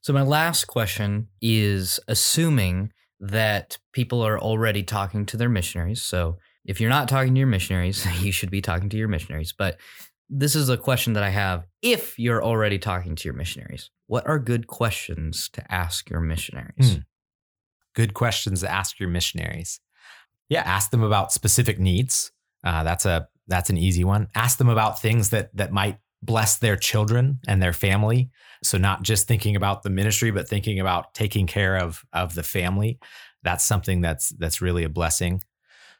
So 0.01 0.13
my 0.13 0.23
last 0.23 0.67
question 0.67 1.29
is 1.41 2.01
assuming 2.09 2.93
that 3.21 3.79
people 3.93 4.23
are 4.23 4.39
already 4.39 4.83
talking 4.83 5.27
to 5.27 5.37
their 5.37 5.49
missionaries. 5.49 6.03
So 6.03 6.39
if 6.69 6.83
you're 6.83 6.91
not 6.91 7.09
talking 7.09 7.35
to 7.35 7.39
your 7.39 7.49
missionaries, 7.49 8.07
you 8.23 8.31
should 8.31 8.51
be 8.51 8.61
talking 8.61 8.91
to 8.91 8.97
your 8.97 9.09
missionaries. 9.09 9.53
But 9.57 9.79
this 10.29 10.55
is 10.55 10.69
a 10.69 10.77
question 10.77 11.15
that 11.15 11.23
I 11.23 11.31
have. 11.31 11.67
If 11.83 12.19
you're 12.19 12.45
already 12.45 12.79
talking 12.79 13.17
to 13.17 13.25
your 13.25 13.35
missionaries, 13.35 13.91
what 14.07 14.29
are 14.29 14.39
good 14.39 14.67
questions 14.67 15.49
to 15.55 15.73
ask 15.73 16.09
your 16.11 16.21
missionaries? 16.21 16.95
Hmm. 16.95 16.99
Good 17.95 18.15
questions 18.15 18.61
to 18.61 18.71
ask 18.71 19.01
your 19.01 19.09
missionaries. 19.09 19.81
Yeah, 20.51 20.61
ask 20.61 20.91
them 20.91 21.03
about 21.03 21.33
specific 21.33 21.81
needs. 21.81 22.31
Uh, 22.63 22.85
that's 22.85 23.07
a 23.07 23.29
that's 23.49 23.71
an 23.71 23.79
easy 23.79 24.05
one. 24.05 24.29
Ask 24.35 24.59
them 24.59 24.69
about 24.69 25.01
things 25.01 25.31
that 25.31 25.57
that 25.57 25.73
might 25.73 25.99
bless 26.23 26.59
their 26.59 26.77
children 26.77 27.41
and 27.49 27.63
their 27.63 27.73
family. 27.73 28.31
So 28.63 28.77
not 28.77 29.03
just 29.03 29.27
thinking 29.27 29.57
about 29.57 29.83
the 29.83 29.91
ministry, 29.91 30.31
but 30.31 30.49
thinking 30.49 30.81
about 30.81 31.15
taking 31.15 31.47
care 31.47 31.77
of 31.77 32.05
of 32.13 32.35
the 32.35 32.43
family. 32.43 32.99
That's 33.43 33.65
something 33.65 34.03
that's 34.03 34.29
that's 34.31 34.61
really 34.61 34.85
a 34.85 34.91
blessing 34.91 35.41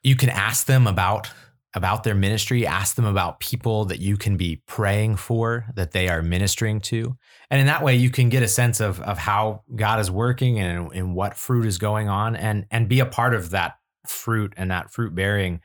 you 0.03 0.17
can 0.17 0.29
ask 0.29 0.67
them 0.67 0.87
about 0.87 1.31
about 1.75 2.03
their 2.03 2.15
ministry 2.15 2.67
ask 2.67 2.97
them 2.97 3.05
about 3.05 3.41
people 3.41 3.85
that 3.85 4.01
you 4.01 4.17
can 4.17 4.37
be 4.37 4.63
praying 4.67 5.17
for 5.17 5.67
that 5.75 5.93
they 5.93 6.09
are 6.09 6.23
ministering 6.23 6.81
to. 6.81 7.17
And 7.51 7.61
in 7.61 7.67
that 7.67 7.83
way 7.83 7.95
you 7.95 8.11
can 8.11 8.29
get 8.31 8.43
a 8.43 8.49
sense 8.49 8.81
of 8.81 9.01
of 9.01 9.19
how 9.19 9.63
god 9.77 10.01
is 10.01 10.11
working 10.11 10.59
and, 10.59 10.93
and 10.93 11.15
what 11.15 11.37
fruit 11.37 11.67
is 11.67 11.79
going 11.79 12.09
on 12.09 12.37
and 12.37 12.67
and 12.71 12.89
be 12.89 13.01
a 13.01 13.07
part 13.07 13.35
of 13.35 13.51
that 13.51 13.77
fruit 14.07 14.55
and 14.57 14.71
that 14.71 14.91
fruit 14.91 15.15
bearing 15.15 15.61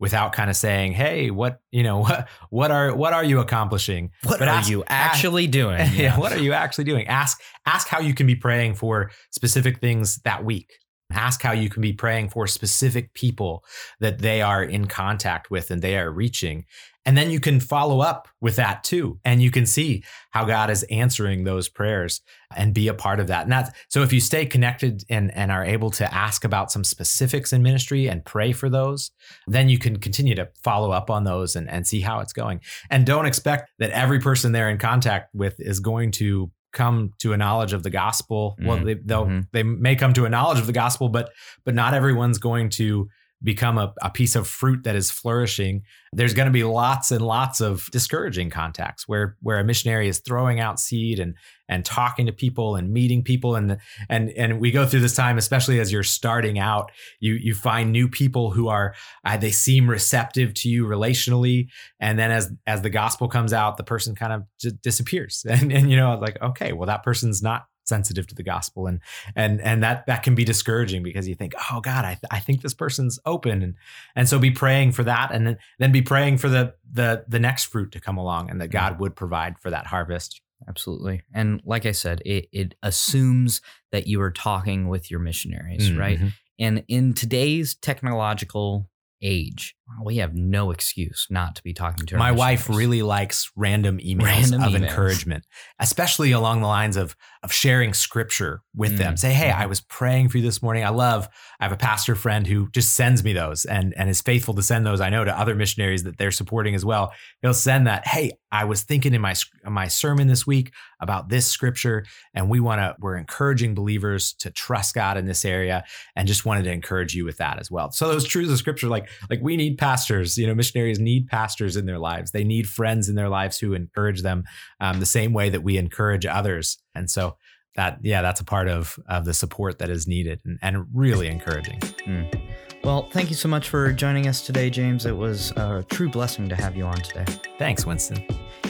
without 0.00 0.32
kind 0.32 0.48
of 0.48 0.54
saying 0.54 0.92
hey 0.92 1.30
what 1.30 1.60
you 1.72 1.82
know 1.82 1.98
what 2.02 2.28
what 2.50 2.70
are 2.70 2.94
what 2.94 3.12
are 3.12 3.24
you 3.24 3.40
accomplishing? 3.40 4.10
What 4.22 4.38
but 4.38 4.48
are 4.48 4.58
ask, 4.58 4.70
you 4.70 4.84
actually 4.86 5.44
ask, 5.44 5.52
doing? 5.60 5.90
Yeah. 5.94 6.18
what 6.18 6.32
are 6.32 6.40
you 6.40 6.52
actually 6.52 6.84
doing? 6.84 7.06
Ask 7.08 7.40
ask 7.66 7.88
how 7.88 8.00
you 8.00 8.14
can 8.14 8.26
be 8.26 8.36
praying 8.36 8.74
for 8.74 9.10
specific 9.30 9.80
things 9.80 10.18
that 10.18 10.44
week 10.44 10.72
Ask 11.10 11.42
how 11.42 11.52
you 11.52 11.70
can 11.70 11.80
be 11.80 11.92
praying 11.92 12.28
for 12.28 12.46
specific 12.46 13.14
people 13.14 13.64
that 14.00 14.18
they 14.18 14.42
are 14.42 14.62
in 14.62 14.86
contact 14.86 15.50
with 15.50 15.70
and 15.70 15.80
they 15.80 15.96
are 15.96 16.10
reaching. 16.10 16.66
And 17.06 17.16
then 17.16 17.30
you 17.30 17.40
can 17.40 17.58
follow 17.58 18.00
up 18.00 18.28
with 18.42 18.56
that 18.56 18.84
too. 18.84 19.18
And 19.24 19.42
you 19.42 19.50
can 19.50 19.64
see 19.64 20.04
how 20.32 20.44
God 20.44 20.68
is 20.68 20.82
answering 20.90 21.44
those 21.44 21.66
prayers 21.66 22.20
and 22.54 22.74
be 22.74 22.88
a 22.88 22.92
part 22.92 23.18
of 23.18 23.28
that. 23.28 23.44
And 23.44 23.52
that's 23.52 23.70
so 23.88 24.02
if 24.02 24.12
you 24.12 24.20
stay 24.20 24.44
connected 24.44 25.04
and, 25.08 25.34
and 25.34 25.50
are 25.50 25.64
able 25.64 25.90
to 25.92 26.14
ask 26.14 26.44
about 26.44 26.70
some 26.70 26.84
specifics 26.84 27.50
in 27.50 27.62
ministry 27.62 28.08
and 28.08 28.22
pray 28.22 28.52
for 28.52 28.68
those, 28.68 29.10
then 29.46 29.70
you 29.70 29.78
can 29.78 29.98
continue 29.98 30.34
to 30.34 30.50
follow 30.62 30.90
up 30.90 31.08
on 31.08 31.24
those 31.24 31.56
and, 31.56 31.70
and 31.70 31.86
see 31.86 32.02
how 32.02 32.20
it's 32.20 32.34
going. 32.34 32.60
And 32.90 33.06
don't 33.06 33.24
expect 33.24 33.70
that 33.78 33.90
every 33.92 34.20
person 34.20 34.52
they're 34.52 34.68
in 34.68 34.76
contact 34.76 35.34
with 35.34 35.58
is 35.58 35.80
going 35.80 36.10
to 36.12 36.50
come 36.72 37.12
to 37.18 37.32
a 37.32 37.36
knowledge 37.36 37.72
of 37.72 37.82
the 37.82 37.90
gospel. 37.90 38.56
Mm-hmm. 38.58 38.66
Well, 38.66 38.84
they 38.84 38.94
they'll 38.94 39.26
mm-hmm. 39.26 39.40
they 39.52 39.62
may 39.62 39.96
come 39.96 40.12
to 40.14 40.24
a 40.24 40.28
knowledge 40.28 40.58
of 40.58 40.66
the 40.66 40.72
gospel, 40.72 41.08
but 41.08 41.30
but 41.64 41.74
not 41.74 41.94
everyone's 41.94 42.38
going 42.38 42.70
to 42.70 43.08
become 43.42 43.78
a, 43.78 43.94
a 44.02 44.10
piece 44.10 44.34
of 44.34 44.48
fruit 44.48 44.82
that 44.84 44.96
is 44.96 45.10
flourishing. 45.10 45.82
There's 46.12 46.34
going 46.34 46.46
to 46.46 46.52
be 46.52 46.64
lots 46.64 47.12
and 47.12 47.24
lots 47.24 47.60
of 47.60 47.88
discouraging 47.92 48.50
contacts 48.50 49.06
where 49.06 49.36
where 49.40 49.58
a 49.58 49.64
missionary 49.64 50.08
is 50.08 50.18
throwing 50.18 50.58
out 50.58 50.80
seed 50.80 51.20
and 51.20 51.34
and 51.68 51.84
talking 51.84 52.26
to 52.26 52.32
people 52.32 52.76
and 52.76 52.92
meeting 52.92 53.22
people 53.22 53.54
and 53.54 53.78
and 54.08 54.30
and 54.30 54.58
we 54.58 54.70
go 54.70 54.86
through 54.86 55.00
this 55.00 55.14
time 55.14 55.38
especially 55.38 55.78
as 55.78 55.92
you're 55.92 56.02
starting 56.02 56.58
out 56.58 56.90
you 57.20 57.34
you 57.34 57.54
find 57.54 57.92
new 57.92 58.08
people 58.08 58.50
who 58.50 58.68
are 58.68 58.94
uh, 59.24 59.36
they 59.36 59.50
seem 59.50 59.88
receptive 59.88 60.54
to 60.54 60.68
you 60.68 60.86
relationally 60.86 61.68
and 62.00 62.18
then 62.18 62.30
as 62.30 62.50
as 62.66 62.82
the 62.82 62.90
gospel 62.90 63.28
comes 63.28 63.52
out 63.52 63.76
the 63.76 63.84
person 63.84 64.14
kind 64.14 64.32
of 64.32 64.80
disappears 64.82 65.44
and 65.50 65.70
and 65.70 65.90
you 65.90 65.96
know 65.96 66.18
like 66.18 66.40
okay 66.42 66.72
well 66.72 66.86
that 66.86 67.02
person's 67.02 67.42
not 67.42 67.66
sensitive 67.88 68.26
to 68.28 68.34
the 68.34 68.42
gospel. 68.42 68.86
And 68.86 69.00
and 69.34 69.60
and 69.60 69.82
that 69.82 70.06
that 70.06 70.22
can 70.22 70.34
be 70.34 70.44
discouraging 70.44 71.02
because 71.02 71.26
you 71.26 71.34
think 71.34 71.54
oh 71.70 71.80
god 71.80 72.04
i, 72.04 72.14
th- 72.14 72.24
I 72.30 72.40
think 72.40 72.62
this 72.62 72.74
person's 72.74 73.18
open. 73.26 73.62
And 73.62 73.74
and 74.14 74.28
so 74.28 74.38
be 74.38 74.50
praying 74.50 74.92
for 74.92 75.02
that 75.04 75.32
and 75.32 75.46
then 75.46 75.58
then 75.78 75.92
be 75.92 76.02
praying 76.02 76.38
for 76.38 76.48
the 76.48 76.74
the 76.90 77.24
the 77.28 77.40
next 77.40 77.64
fruit 77.64 77.92
to 77.92 78.00
come 78.00 78.18
along 78.18 78.50
and 78.50 78.60
that 78.60 78.68
god 78.68 79.00
would 79.00 79.16
provide 79.16 79.58
for 79.58 79.70
that 79.70 79.86
harvest. 79.86 80.40
Absolutely. 80.68 81.22
And 81.32 81.60
like 81.64 81.86
i 81.86 81.92
said 81.92 82.20
it 82.24 82.48
it 82.52 82.74
assumes 82.82 83.60
that 83.92 84.06
you 84.06 84.20
are 84.20 84.30
talking 84.30 84.88
with 84.88 85.10
your 85.10 85.20
missionaries 85.20 85.90
mm-hmm. 85.90 85.98
right? 85.98 86.18
and 86.58 86.84
in 86.88 87.14
today's 87.14 87.76
technological 87.76 88.90
age, 89.22 89.76
we 90.04 90.18
have 90.18 90.34
no 90.34 90.70
excuse 90.70 91.26
not 91.30 91.56
to 91.56 91.62
be 91.62 91.72
talking 91.72 92.06
to 92.06 92.16
My 92.16 92.32
wife 92.32 92.68
really 92.68 93.02
likes 93.02 93.50
random 93.56 93.98
emails 93.98 94.22
random 94.24 94.62
of 94.62 94.72
emails. 94.72 94.88
encouragement, 94.88 95.46
especially 95.78 96.32
along 96.32 96.60
the 96.60 96.66
lines 96.66 96.96
of 96.96 97.16
of 97.44 97.52
sharing 97.52 97.94
scripture 97.94 98.62
with 98.74 98.94
mm. 98.94 98.98
them. 98.98 99.16
Say, 99.16 99.32
hey, 99.32 99.50
I 99.50 99.66
was 99.66 99.80
praying 99.80 100.28
for 100.28 100.38
you 100.38 100.42
this 100.42 100.60
morning. 100.60 100.84
I 100.84 100.88
love, 100.88 101.28
I 101.60 101.64
have 101.64 101.72
a 101.72 101.76
pastor 101.76 102.16
friend 102.16 102.46
who 102.46 102.68
just 102.70 102.94
sends 102.94 103.22
me 103.22 103.32
those 103.32 103.64
and, 103.64 103.94
and 103.96 104.10
is 104.10 104.20
faithful 104.20 104.54
to 104.54 104.62
send 104.62 104.84
those, 104.84 105.00
I 105.00 105.08
know, 105.08 105.24
to 105.24 105.38
other 105.38 105.54
missionaries 105.54 106.02
that 106.02 106.18
they're 106.18 106.32
supporting 106.32 106.74
as 106.74 106.84
well. 106.84 107.12
He'll 107.40 107.54
send 107.54 107.86
that, 107.86 108.08
hey, 108.08 108.32
I 108.50 108.64
was 108.64 108.82
thinking 108.82 109.14
in 109.14 109.20
my 109.20 109.34
my 109.64 109.88
sermon 109.88 110.26
this 110.26 110.46
week 110.46 110.72
about 111.00 111.28
this 111.28 111.46
scripture, 111.46 112.06
and 112.34 112.48
we 112.48 112.60
want 112.60 112.80
to, 112.80 112.96
we're 112.98 113.16
encouraging 113.16 113.74
believers 113.74 114.32
to 114.40 114.50
trust 114.50 114.94
God 114.94 115.16
in 115.16 115.26
this 115.26 115.44
area 115.44 115.84
and 116.16 116.26
just 116.26 116.46
wanted 116.46 116.64
to 116.64 116.72
encourage 116.72 117.14
you 117.14 117.24
with 117.24 117.36
that 117.36 117.60
as 117.60 117.70
well. 117.70 117.92
So 117.92 118.08
those 118.08 118.26
truths 118.26 118.50
of 118.50 118.58
scripture, 118.58 118.88
like, 118.88 119.08
like 119.28 119.40
we 119.42 119.56
need 119.78 119.86
pastors, 119.86 120.36
you 120.36 120.46
know, 120.46 120.54
missionaries 120.54 120.98
need 120.98 121.28
pastors 121.28 121.76
in 121.76 121.86
their 121.86 121.98
lives. 121.98 122.32
They 122.32 122.44
need 122.44 122.68
friends 122.68 123.08
in 123.08 123.14
their 123.14 123.28
lives 123.28 123.58
who 123.58 123.74
encourage 123.74 124.22
them 124.22 124.44
um, 124.80 125.00
the 125.00 125.06
same 125.06 125.32
way 125.32 125.50
that 125.50 125.62
we 125.62 125.78
encourage 125.78 126.26
others. 126.26 126.78
And 126.94 127.10
so 127.10 127.36
that 127.76 127.98
yeah, 128.02 128.22
that's 128.22 128.40
a 128.40 128.44
part 128.44 128.68
of 128.68 128.98
of 129.08 129.24
the 129.24 129.34
support 129.34 129.78
that 129.78 129.88
is 129.90 130.06
needed 130.06 130.40
and, 130.44 130.58
and 130.62 130.86
really 130.92 131.28
encouraging. 131.28 131.78
Mm. 132.06 132.40
Well, 132.84 133.08
thank 133.10 133.28
you 133.28 133.36
so 133.36 133.48
much 133.48 133.68
for 133.68 133.92
joining 133.92 134.26
us 134.28 134.44
today, 134.44 134.70
James. 134.70 135.04
It 135.04 135.16
was 135.16 135.50
a 135.52 135.84
true 135.88 136.08
blessing 136.08 136.48
to 136.48 136.56
have 136.56 136.76
you 136.76 136.84
on 136.84 136.96
today. 136.96 137.24
Thanks, 137.58 137.84
Winston. 137.84 138.24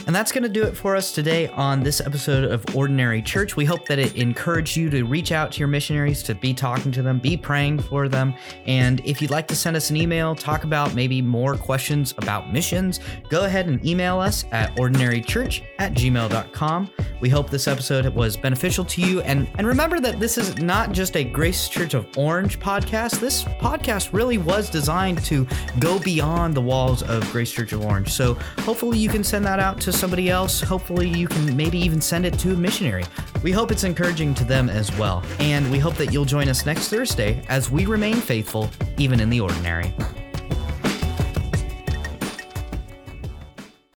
And 0.09 0.15
that's 0.15 0.31
going 0.31 0.41
to 0.41 0.49
do 0.49 0.63
it 0.63 0.75
for 0.75 0.95
us 0.95 1.11
today 1.11 1.49
on 1.49 1.83
this 1.83 2.01
episode 2.01 2.43
of 2.45 2.65
Ordinary 2.75 3.21
Church. 3.21 3.55
We 3.55 3.63
hope 3.63 3.85
that 3.85 3.99
it 3.99 4.15
encouraged 4.15 4.75
you 4.75 4.89
to 4.89 5.03
reach 5.03 5.31
out 5.31 5.51
to 5.51 5.59
your 5.59 5.67
missionaries, 5.67 6.23
to 6.23 6.33
be 6.33 6.51
talking 6.51 6.91
to 6.93 7.03
them, 7.03 7.19
be 7.19 7.37
praying 7.37 7.81
for 7.81 8.09
them. 8.09 8.33
And 8.65 9.01
if 9.05 9.21
you'd 9.21 9.29
like 9.29 9.47
to 9.49 9.55
send 9.55 9.77
us 9.77 9.91
an 9.91 9.97
email, 9.97 10.33
talk 10.33 10.63
about 10.63 10.95
maybe 10.95 11.21
more 11.21 11.55
questions 11.55 12.15
about 12.17 12.51
missions, 12.51 12.99
go 13.29 13.45
ahead 13.45 13.67
and 13.67 13.85
email 13.85 14.19
us 14.19 14.45
at 14.51 14.75
ordinarychurch 14.77 15.61
at 15.77 15.93
gmail.com. 15.93 16.89
We 17.21 17.29
hope 17.29 17.51
this 17.51 17.67
episode 17.67 18.07
was 18.15 18.35
beneficial 18.35 18.85
to 18.85 19.01
you. 19.01 19.21
And, 19.21 19.47
and 19.59 19.67
remember 19.67 19.99
that 19.99 20.19
this 20.19 20.39
is 20.39 20.57
not 20.57 20.91
just 20.91 21.17
a 21.17 21.23
Grace 21.23 21.67
Church 21.69 21.93
of 21.93 22.07
Orange 22.17 22.59
podcast. 22.59 23.19
This 23.19 23.43
podcast 23.43 24.11
really 24.11 24.39
was 24.39 24.71
designed 24.71 25.23
to 25.25 25.45
go 25.77 25.99
beyond 25.99 26.55
the 26.55 26.61
walls 26.61 27.03
of 27.03 27.29
Grace 27.31 27.51
Church 27.51 27.73
of 27.73 27.85
Orange. 27.85 28.09
So 28.11 28.33
hopefully 28.61 28.97
you 28.97 29.09
can 29.09 29.23
send 29.23 29.45
that 29.45 29.59
out 29.59 29.79
to 29.81 29.98
somebody 29.99 30.29
else. 30.29 30.61
Hopefully, 30.61 31.09
you 31.09 31.27
can 31.27 31.55
maybe 31.55 31.77
even 31.77 31.99
send 31.99 32.25
it 32.25 32.39
to 32.39 32.53
a 32.53 32.55
missionary. 32.55 33.03
We 33.43 33.51
hope 33.51 33.71
it's 33.71 33.83
encouraging 33.83 34.33
to 34.35 34.45
them 34.45 34.69
as 34.69 34.95
well. 34.97 35.23
And 35.39 35.69
we 35.71 35.77
hope 35.77 35.95
that 35.95 36.13
you'll 36.13 36.25
join 36.25 36.47
us 36.47 36.65
next 36.65 36.87
Thursday 36.87 37.43
as 37.49 37.69
we 37.69 37.85
remain 37.85 38.15
faithful, 38.15 38.69
even 38.97 39.19
in 39.19 39.29
the 39.29 39.41
ordinary. 39.41 39.93